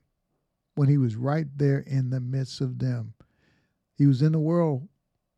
[0.76, 3.14] when he was right there in the midst of them.
[3.98, 4.88] He was in the world,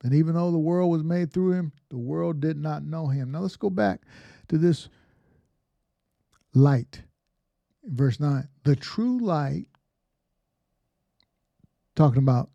[0.03, 3.31] and even though the world was made through him, the world did not know him.
[3.31, 4.01] Now let's go back
[4.49, 4.89] to this
[6.53, 7.03] light.
[7.87, 9.67] Verse 9 the true light,
[11.95, 12.49] talking about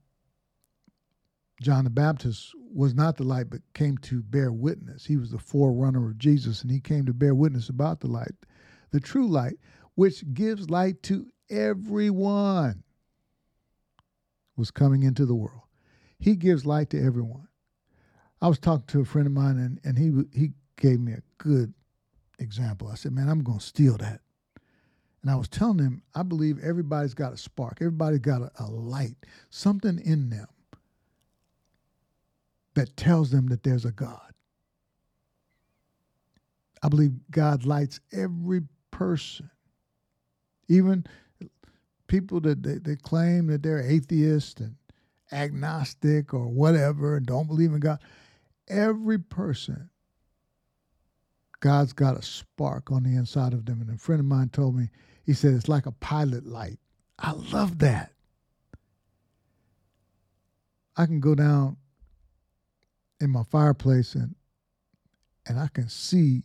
[1.62, 5.06] John the Baptist was not the light, but came to bear witness.
[5.06, 8.32] He was the forerunner of Jesus, and he came to bear witness about the light,
[8.90, 9.58] the true light,
[9.94, 12.82] which gives light to everyone,
[14.56, 15.62] was coming into the world.
[16.18, 17.48] He gives light to everyone.
[18.40, 21.22] I was talking to a friend of mine, and, and he he gave me a
[21.38, 21.72] good
[22.40, 22.88] example.
[22.88, 24.21] I said, "Man, I'm going to steal that."
[25.22, 27.78] And I was telling them, I believe everybody's got a spark.
[27.80, 29.16] Everybody's got a, a light,
[29.50, 30.48] something in them
[32.74, 34.32] that tells them that there's a God.
[36.82, 39.50] I believe God lights every person,
[40.68, 41.06] even
[42.08, 44.74] people that they, they claim that they're atheist and
[45.30, 48.00] agnostic or whatever and don't believe in God.
[48.68, 49.88] Every person,
[51.60, 53.80] God's got a spark on the inside of them.
[53.80, 54.88] And a friend of mine told me,
[55.24, 56.78] he said, it's like a pilot light.
[57.18, 58.12] I love that.
[60.96, 61.76] I can go down
[63.20, 64.34] in my fireplace and
[65.46, 66.44] and I can see,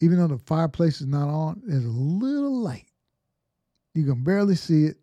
[0.00, 2.86] even though the fireplace is not on, there's a little light.
[3.94, 4.98] You can barely see it.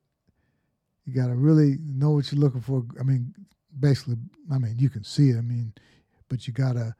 [1.05, 2.85] You got to really know what you're looking for.
[2.99, 3.33] I mean,
[3.77, 4.15] basically,
[4.51, 5.37] I mean, you can see it.
[5.37, 5.73] I mean,
[6.29, 6.95] but you got to,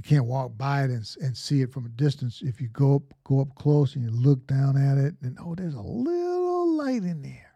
[0.00, 2.40] you can't walk by it and, and see it from a distance.
[2.42, 5.54] If you go up, go up close and you look down at it, and oh,
[5.54, 7.52] there's a little light in there.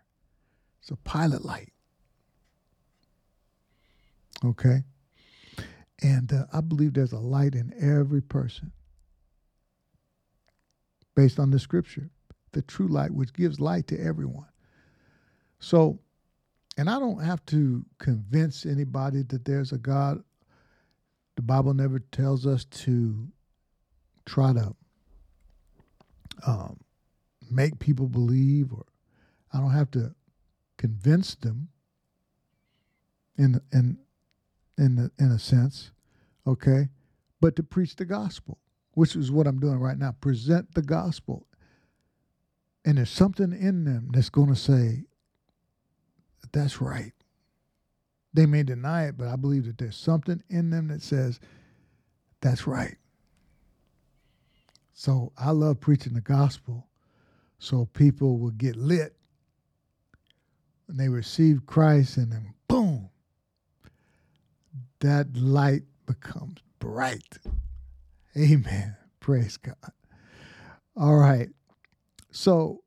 [0.82, 1.72] It's a pilot light.
[4.44, 4.82] Okay.
[6.02, 8.72] And uh, I believe there's a light in every person
[11.14, 12.10] based on the scripture,
[12.52, 14.48] the true light, which gives light to everyone.
[15.60, 15.98] So,
[16.76, 20.22] and I don't have to convince anybody that there's a God.
[21.36, 23.28] The Bible never tells us to
[24.24, 24.74] try to
[26.46, 26.80] um,
[27.50, 28.86] make people believe, or
[29.52, 30.14] I don't have to
[30.76, 31.68] convince them.
[33.36, 33.98] In in
[34.78, 35.90] in the, in a sense,
[36.46, 36.88] okay,
[37.40, 38.58] but to preach the gospel,
[38.92, 40.12] which is what I'm doing right now.
[40.20, 41.46] Present the gospel,
[42.84, 45.04] and there's something in them that's going to say,
[46.52, 47.12] "That's right."
[48.34, 51.40] They may deny it, but I believe that there's something in them that says,
[52.40, 52.98] "That's right."
[54.92, 56.88] So I love preaching the gospel,
[57.58, 59.16] so people will get lit
[60.88, 63.10] and they receive Christ, and then boom,
[65.00, 67.38] that light becomes bright.
[68.36, 68.96] Amen.
[69.20, 69.92] Praise God.
[70.96, 71.48] All right.
[72.30, 72.82] So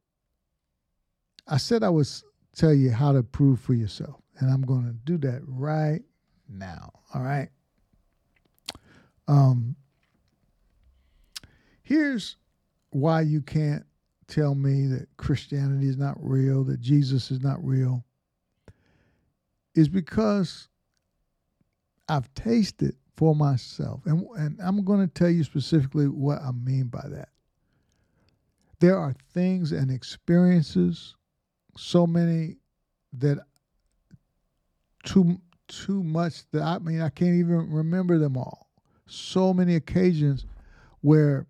[1.47, 2.07] I said I would
[2.55, 6.01] tell you how to prove for yourself, and I'm going to do that right
[6.47, 6.91] now.
[7.13, 7.49] All right.
[9.27, 9.75] Um,
[11.83, 12.37] here's
[12.91, 13.85] why you can't
[14.27, 18.03] tell me that Christianity is not real, that Jesus is not real,
[19.75, 20.67] is because
[22.09, 24.01] I've tasted for myself.
[24.05, 27.29] And, and I'm going to tell you specifically what I mean by that.
[28.79, 31.15] There are things and experiences,
[31.75, 32.57] so many
[33.13, 33.39] that
[35.07, 38.69] too too much that I mean I can't even remember them all.
[39.07, 40.45] So many occasions
[41.01, 41.47] where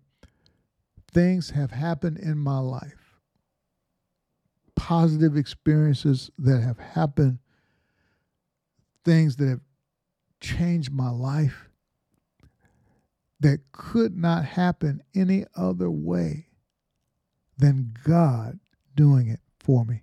[1.12, 3.16] things have happened in my life.
[4.76, 7.40] Positive experiences that have happened,
[9.04, 9.60] things that have
[10.40, 11.68] changed my life
[13.40, 16.46] that could not happen any other way
[17.56, 18.60] than God
[18.94, 20.02] doing it for me.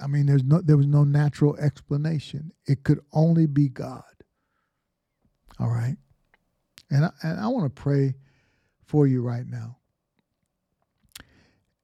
[0.00, 2.52] I mean, there's no there was no natural explanation.
[2.66, 4.02] It could only be God.
[5.58, 5.96] All right.
[6.90, 8.14] And I, and I want to pray
[8.86, 9.76] for you right now.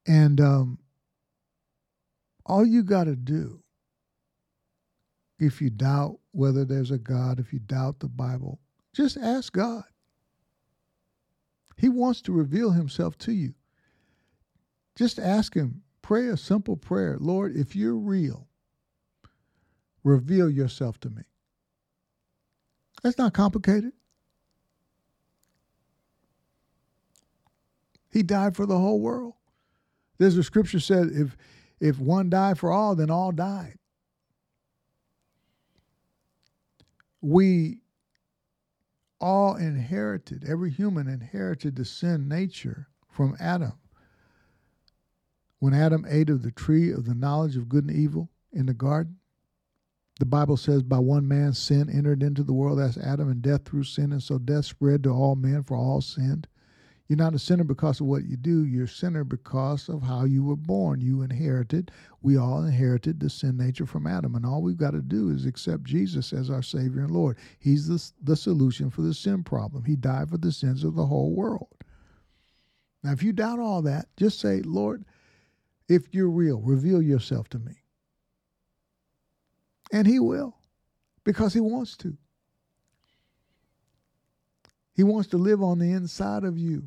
[0.07, 0.79] And um,
[2.47, 3.61] all you got to do
[5.39, 8.61] if you doubt whether there's a God, if you doubt the Bible,
[8.95, 9.85] just ask God.
[11.77, 13.55] He wants to reveal himself to you.
[14.97, 18.49] Just ask him, pray a simple prayer Lord, if you're real,
[20.05, 21.23] reveal yourself to me.
[23.03, 23.93] That's not complicated.
[28.13, 29.35] He died for the whole world.
[30.19, 31.37] There's a scripture said if
[31.81, 33.79] if one died for all, then all died.
[37.25, 37.81] we
[39.19, 43.73] all inherited, every human inherited the sin nature from Adam.
[45.65, 48.75] When Adam ate of the tree of the knowledge of good and evil in the
[48.75, 49.17] garden,
[50.21, 53.65] the Bible says, by one man sin entered into the world, as Adam, and death
[53.65, 56.49] through sin, and so death spread to all men, for all sinned.
[57.09, 58.67] You're not a sinner because of what you do.
[58.67, 61.01] You're a sinner because of how you were born.
[61.01, 61.91] You inherited,
[62.21, 64.35] we all inherited the sin nature from Adam.
[64.35, 67.39] And all we've got to do is accept Jesus as our Savior and Lord.
[67.59, 69.87] He's the, the solution for the sin problem.
[69.87, 71.73] He died for the sins of the whole world.
[73.03, 75.07] Now, if you doubt all that, just say, Lord,
[75.89, 77.75] if you're real, reveal yourself to me.
[79.93, 80.57] And He will
[81.25, 82.17] because He wants to.
[84.95, 86.85] He wants to live on the inside of you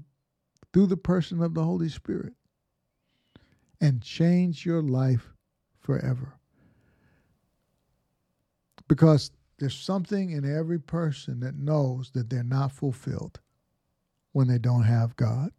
[0.74, 2.34] through the person of the Holy Spirit
[3.82, 5.34] and change your life
[5.80, 6.34] forever.
[8.88, 13.39] Because there's something in every person that knows that they're not fulfilled
[14.32, 15.52] when they don't have God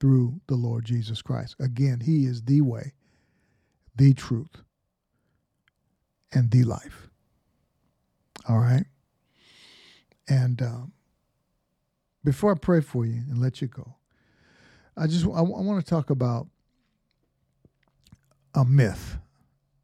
[0.00, 1.56] through the Lord Jesus Christ.
[1.58, 2.92] Again, He is the way,
[3.96, 4.62] the truth,
[6.32, 7.08] and the life.
[8.48, 8.84] All right?
[10.28, 10.92] And um,
[12.24, 13.96] before I pray for you and let you go,
[14.96, 16.48] I just I, I want to talk about
[18.54, 19.18] a myth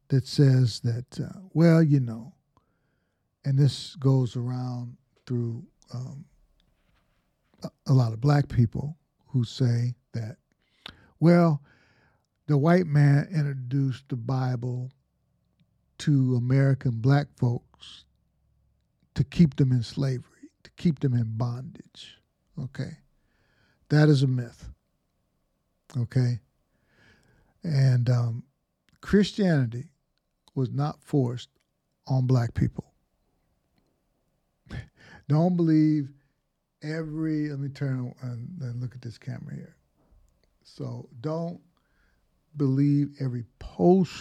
[0.09, 2.35] that says that, uh, well, you know,
[3.45, 4.97] and this goes around
[5.27, 6.25] through um,
[7.63, 8.97] a, a lot of black people
[9.29, 10.37] who say that,
[11.21, 11.63] well,
[12.47, 14.91] the white man introduced the Bible
[15.99, 18.05] to American black folks
[19.15, 22.19] to keep them in slavery, to keep them in bondage.
[22.61, 22.99] Okay.
[23.89, 24.69] That is a myth.
[25.97, 26.41] Okay.
[27.63, 28.45] And um,
[29.01, 29.89] Christianity
[30.55, 31.49] was not forced
[32.07, 32.93] on black people.
[35.29, 36.11] Don't believe
[36.83, 39.77] every, let me turn and look at this camera here.
[40.77, 41.61] So don't
[42.57, 44.13] believe every post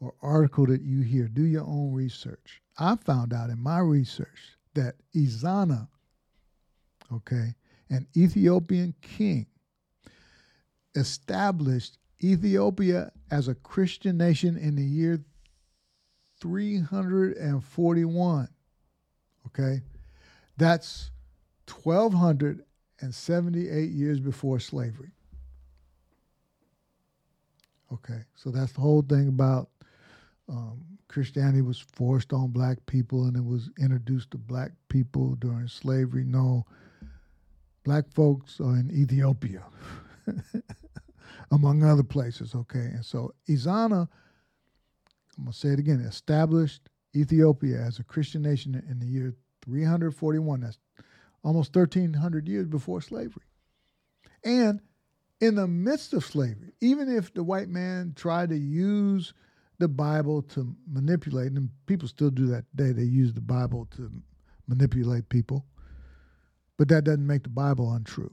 [0.00, 1.28] or article that you hear.
[1.28, 2.62] Do your own research.
[2.78, 5.88] I found out in my research that Ezana,
[7.12, 7.54] okay,
[7.90, 9.44] an Ethiopian king,
[10.94, 15.22] established Ethiopia as a Christian nation in the year
[16.40, 18.48] 341.
[19.46, 19.82] Okay?
[20.56, 21.10] That's
[21.68, 25.12] 1278 years before slavery.
[27.92, 29.68] Okay, so that's the whole thing about
[30.48, 35.66] um, Christianity was forced on black people and it was introduced to black people during
[35.66, 36.24] slavery.
[36.24, 36.64] No,
[37.84, 39.64] black folks are in Ethiopia,
[41.50, 42.54] among other places.
[42.54, 44.08] Okay, and so Ezana
[45.40, 50.60] I'm to say it again, established Ethiopia as a Christian nation in the year 341.
[50.60, 50.78] That's
[51.42, 53.44] almost 1,300 years before slavery.
[54.44, 54.80] And
[55.40, 59.32] in the midst of slavery, even if the white man tried to use
[59.78, 64.10] the Bible to manipulate, and people still do that today, they use the Bible to
[64.68, 65.64] manipulate people,
[66.76, 68.32] but that doesn't make the Bible untrue.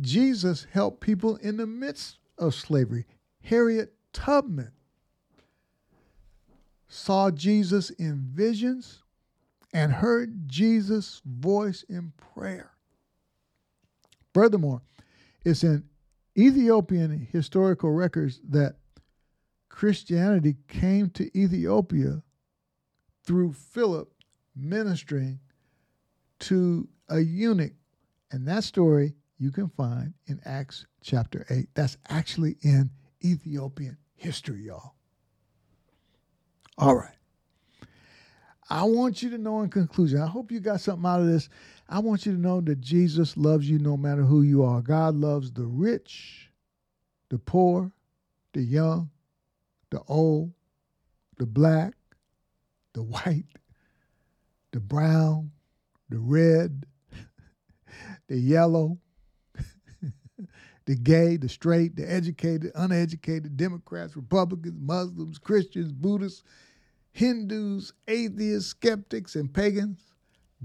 [0.00, 3.06] Jesus helped people in the midst of slavery.
[3.42, 4.72] Harriet Tubman
[6.88, 9.02] saw Jesus in visions
[9.72, 12.71] and heard Jesus' voice in prayer.
[14.34, 14.82] Furthermore,
[15.44, 15.84] it's in
[16.38, 18.76] Ethiopian historical records that
[19.68, 22.22] Christianity came to Ethiopia
[23.24, 24.12] through Philip
[24.54, 25.40] ministering
[26.40, 27.72] to a eunuch.
[28.30, 31.68] And that story you can find in Acts chapter 8.
[31.74, 32.90] That's actually in
[33.24, 34.94] Ethiopian history, y'all.
[36.78, 37.14] All right.
[38.70, 41.48] I want you to know in conclusion, I hope you got something out of this.
[41.92, 44.80] I want you to know that Jesus loves you no matter who you are.
[44.80, 46.50] God loves the rich,
[47.28, 47.92] the poor,
[48.54, 49.10] the young,
[49.90, 50.52] the old,
[51.36, 51.92] the black,
[52.94, 53.44] the white,
[54.70, 55.50] the brown,
[56.08, 56.86] the red,
[58.26, 58.96] the yellow,
[60.86, 66.42] the gay, the straight, the educated, uneducated, Democrats, Republicans, Muslims, Christians, Buddhists,
[67.10, 70.00] Hindus, atheists, skeptics, and pagans.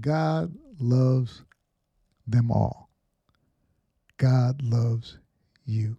[0.00, 1.42] God loves
[2.26, 2.90] them all.
[4.16, 5.18] God loves
[5.64, 5.96] you.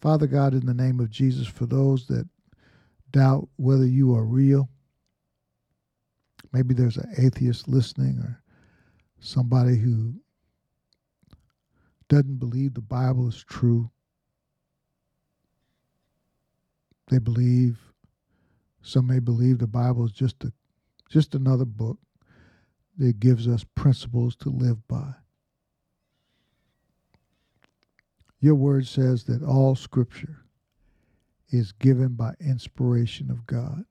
[0.00, 2.28] Father God, in the name of Jesus, for those that
[3.10, 4.68] doubt whether you are real,
[6.52, 8.42] maybe there's an atheist listening or
[9.20, 10.14] somebody who
[12.08, 13.90] doesn't believe the Bible is true.
[17.08, 17.78] They believe,
[18.82, 20.52] some may believe the Bible is just a
[21.08, 21.98] just another book
[22.98, 25.14] that gives us principles to live by.
[28.40, 30.44] Your word says that all scripture
[31.50, 33.84] is given by inspiration of God.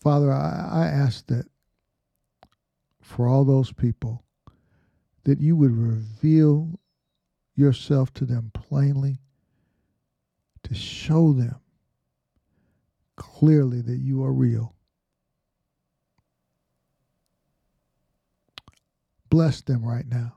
[0.00, 1.46] Father, I, I ask that
[3.02, 4.24] for all those people
[5.24, 6.80] that you would reveal
[7.54, 9.18] yourself to them plainly,
[10.62, 11.56] to show them
[13.16, 14.74] clearly that you are real.
[19.30, 20.34] Bless them right now.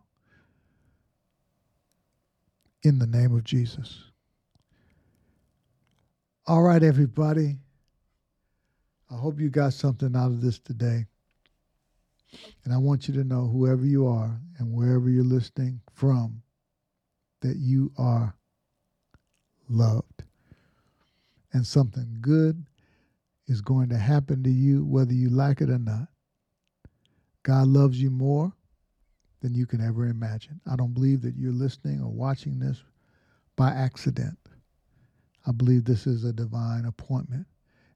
[2.83, 4.03] In the name of Jesus.
[6.45, 7.57] All right, everybody.
[9.09, 11.05] I hope you got something out of this today.
[12.63, 16.41] And I want you to know, whoever you are and wherever you're listening from,
[17.41, 18.35] that you are
[19.69, 20.23] loved.
[21.51, 22.63] And something good
[23.47, 26.07] is going to happen to you whether you like it or not.
[27.43, 28.53] God loves you more
[29.43, 30.61] than you can ever imagine.
[30.65, 32.81] I don't believe that you're listening or watching this
[33.57, 34.39] by accident.
[35.45, 37.45] I believe this is a divine appointment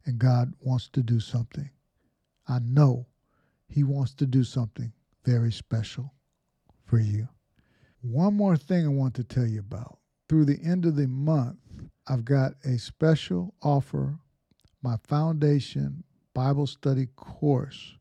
[0.05, 1.69] and God wants to do something.
[2.47, 3.07] I know
[3.69, 4.91] He wants to do something
[5.23, 6.13] very special
[6.83, 7.29] for you.
[8.01, 9.99] One more thing I want to tell you about.
[10.27, 11.57] Through the end of the month,
[12.07, 14.19] I've got a special offer
[14.83, 17.95] my foundation Bible study course,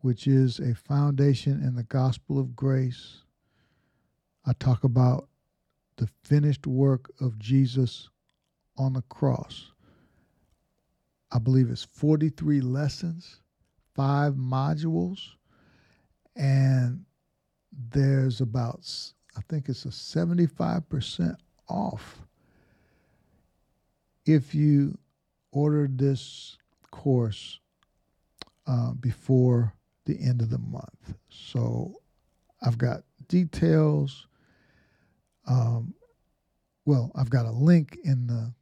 [0.00, 3.22] which is a foundation in the gospel of grace.
[4.46, 5.28] I talk about
[5.96, 8.08] the finished work of Jesus
[8.76, 9.72] on the cross.
[11.30, 13.40] I believe it's 43 lessons,
[13.94, 15.20] five modules,
[16.34, 17.04] and
[17.92, 18.80] there's about,
[19.36, 21.36] I think it's a 75%
[21.68, 22.20] off
[24.26, 24.96] if you
[25.52, 26.56] ordered this
[26.90, 27.60] course
[28.66, 29.74] uh, before
[30.10, 31.14] the end of the month.
[31.28, 31.94] So
[32.62, 34.26] I've got details.
[35.46, 35.94] Um,
[36.84, 38.52] well, I've got a link in the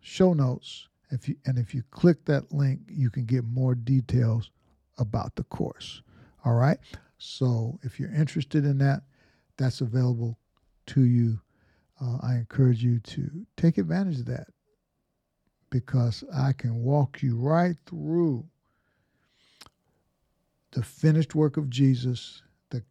[0.00, 0.88] show notes.
[1.12, 4.50] If you and if you click that link, you can get more details
[4.98, 6.02] about the course.
[6.44, 6.78] All right.
[7.18, 9.02] So if you're interested in that,
[9.56, 10.38] that's available
[10.86, 11.40] to you.
[12.00, 14.48] Uh, I encourage you to take advantage of that
[15.70, 18.46] because I can walk you right through
[20.72, 22.82] the finished work of Jesus, the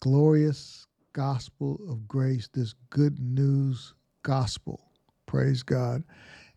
[0.00, 4.80] glorious gospel of grace, this good news gospel.
[5.26, 6.02] Praise God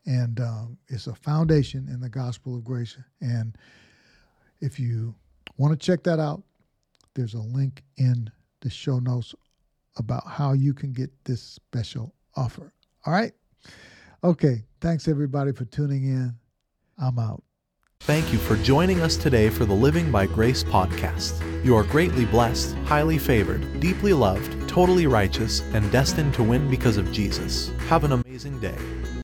[0.05, 2.97] and um, it's a foundation in the gospel of grace.
[3.21, 3.55] And
[4.59, 5.15] if you
[5.57, 6.43] want to check that out,
[7.13, 8.29] there's a link in
[8.61, 9.35] the show notes
[9.97, 12.73] about how you can get this special offer.
[13.05, 13.33] All right.
[14.23, 14.63] Okay.
[14.79, 16.33] Thanks everybody for tuning in.
[16.97, 17.43] I'm out.
[18.05, 21.39] Thank you for joining us today for the Living by Grace podcast.
[21.63, 26.97] You are greatly blessed, highly favored, deeply loved, totally righteous, and destined to win because
[26.97, 27.71] of Jesus.
[27.89, 28.75] Have an amazing day.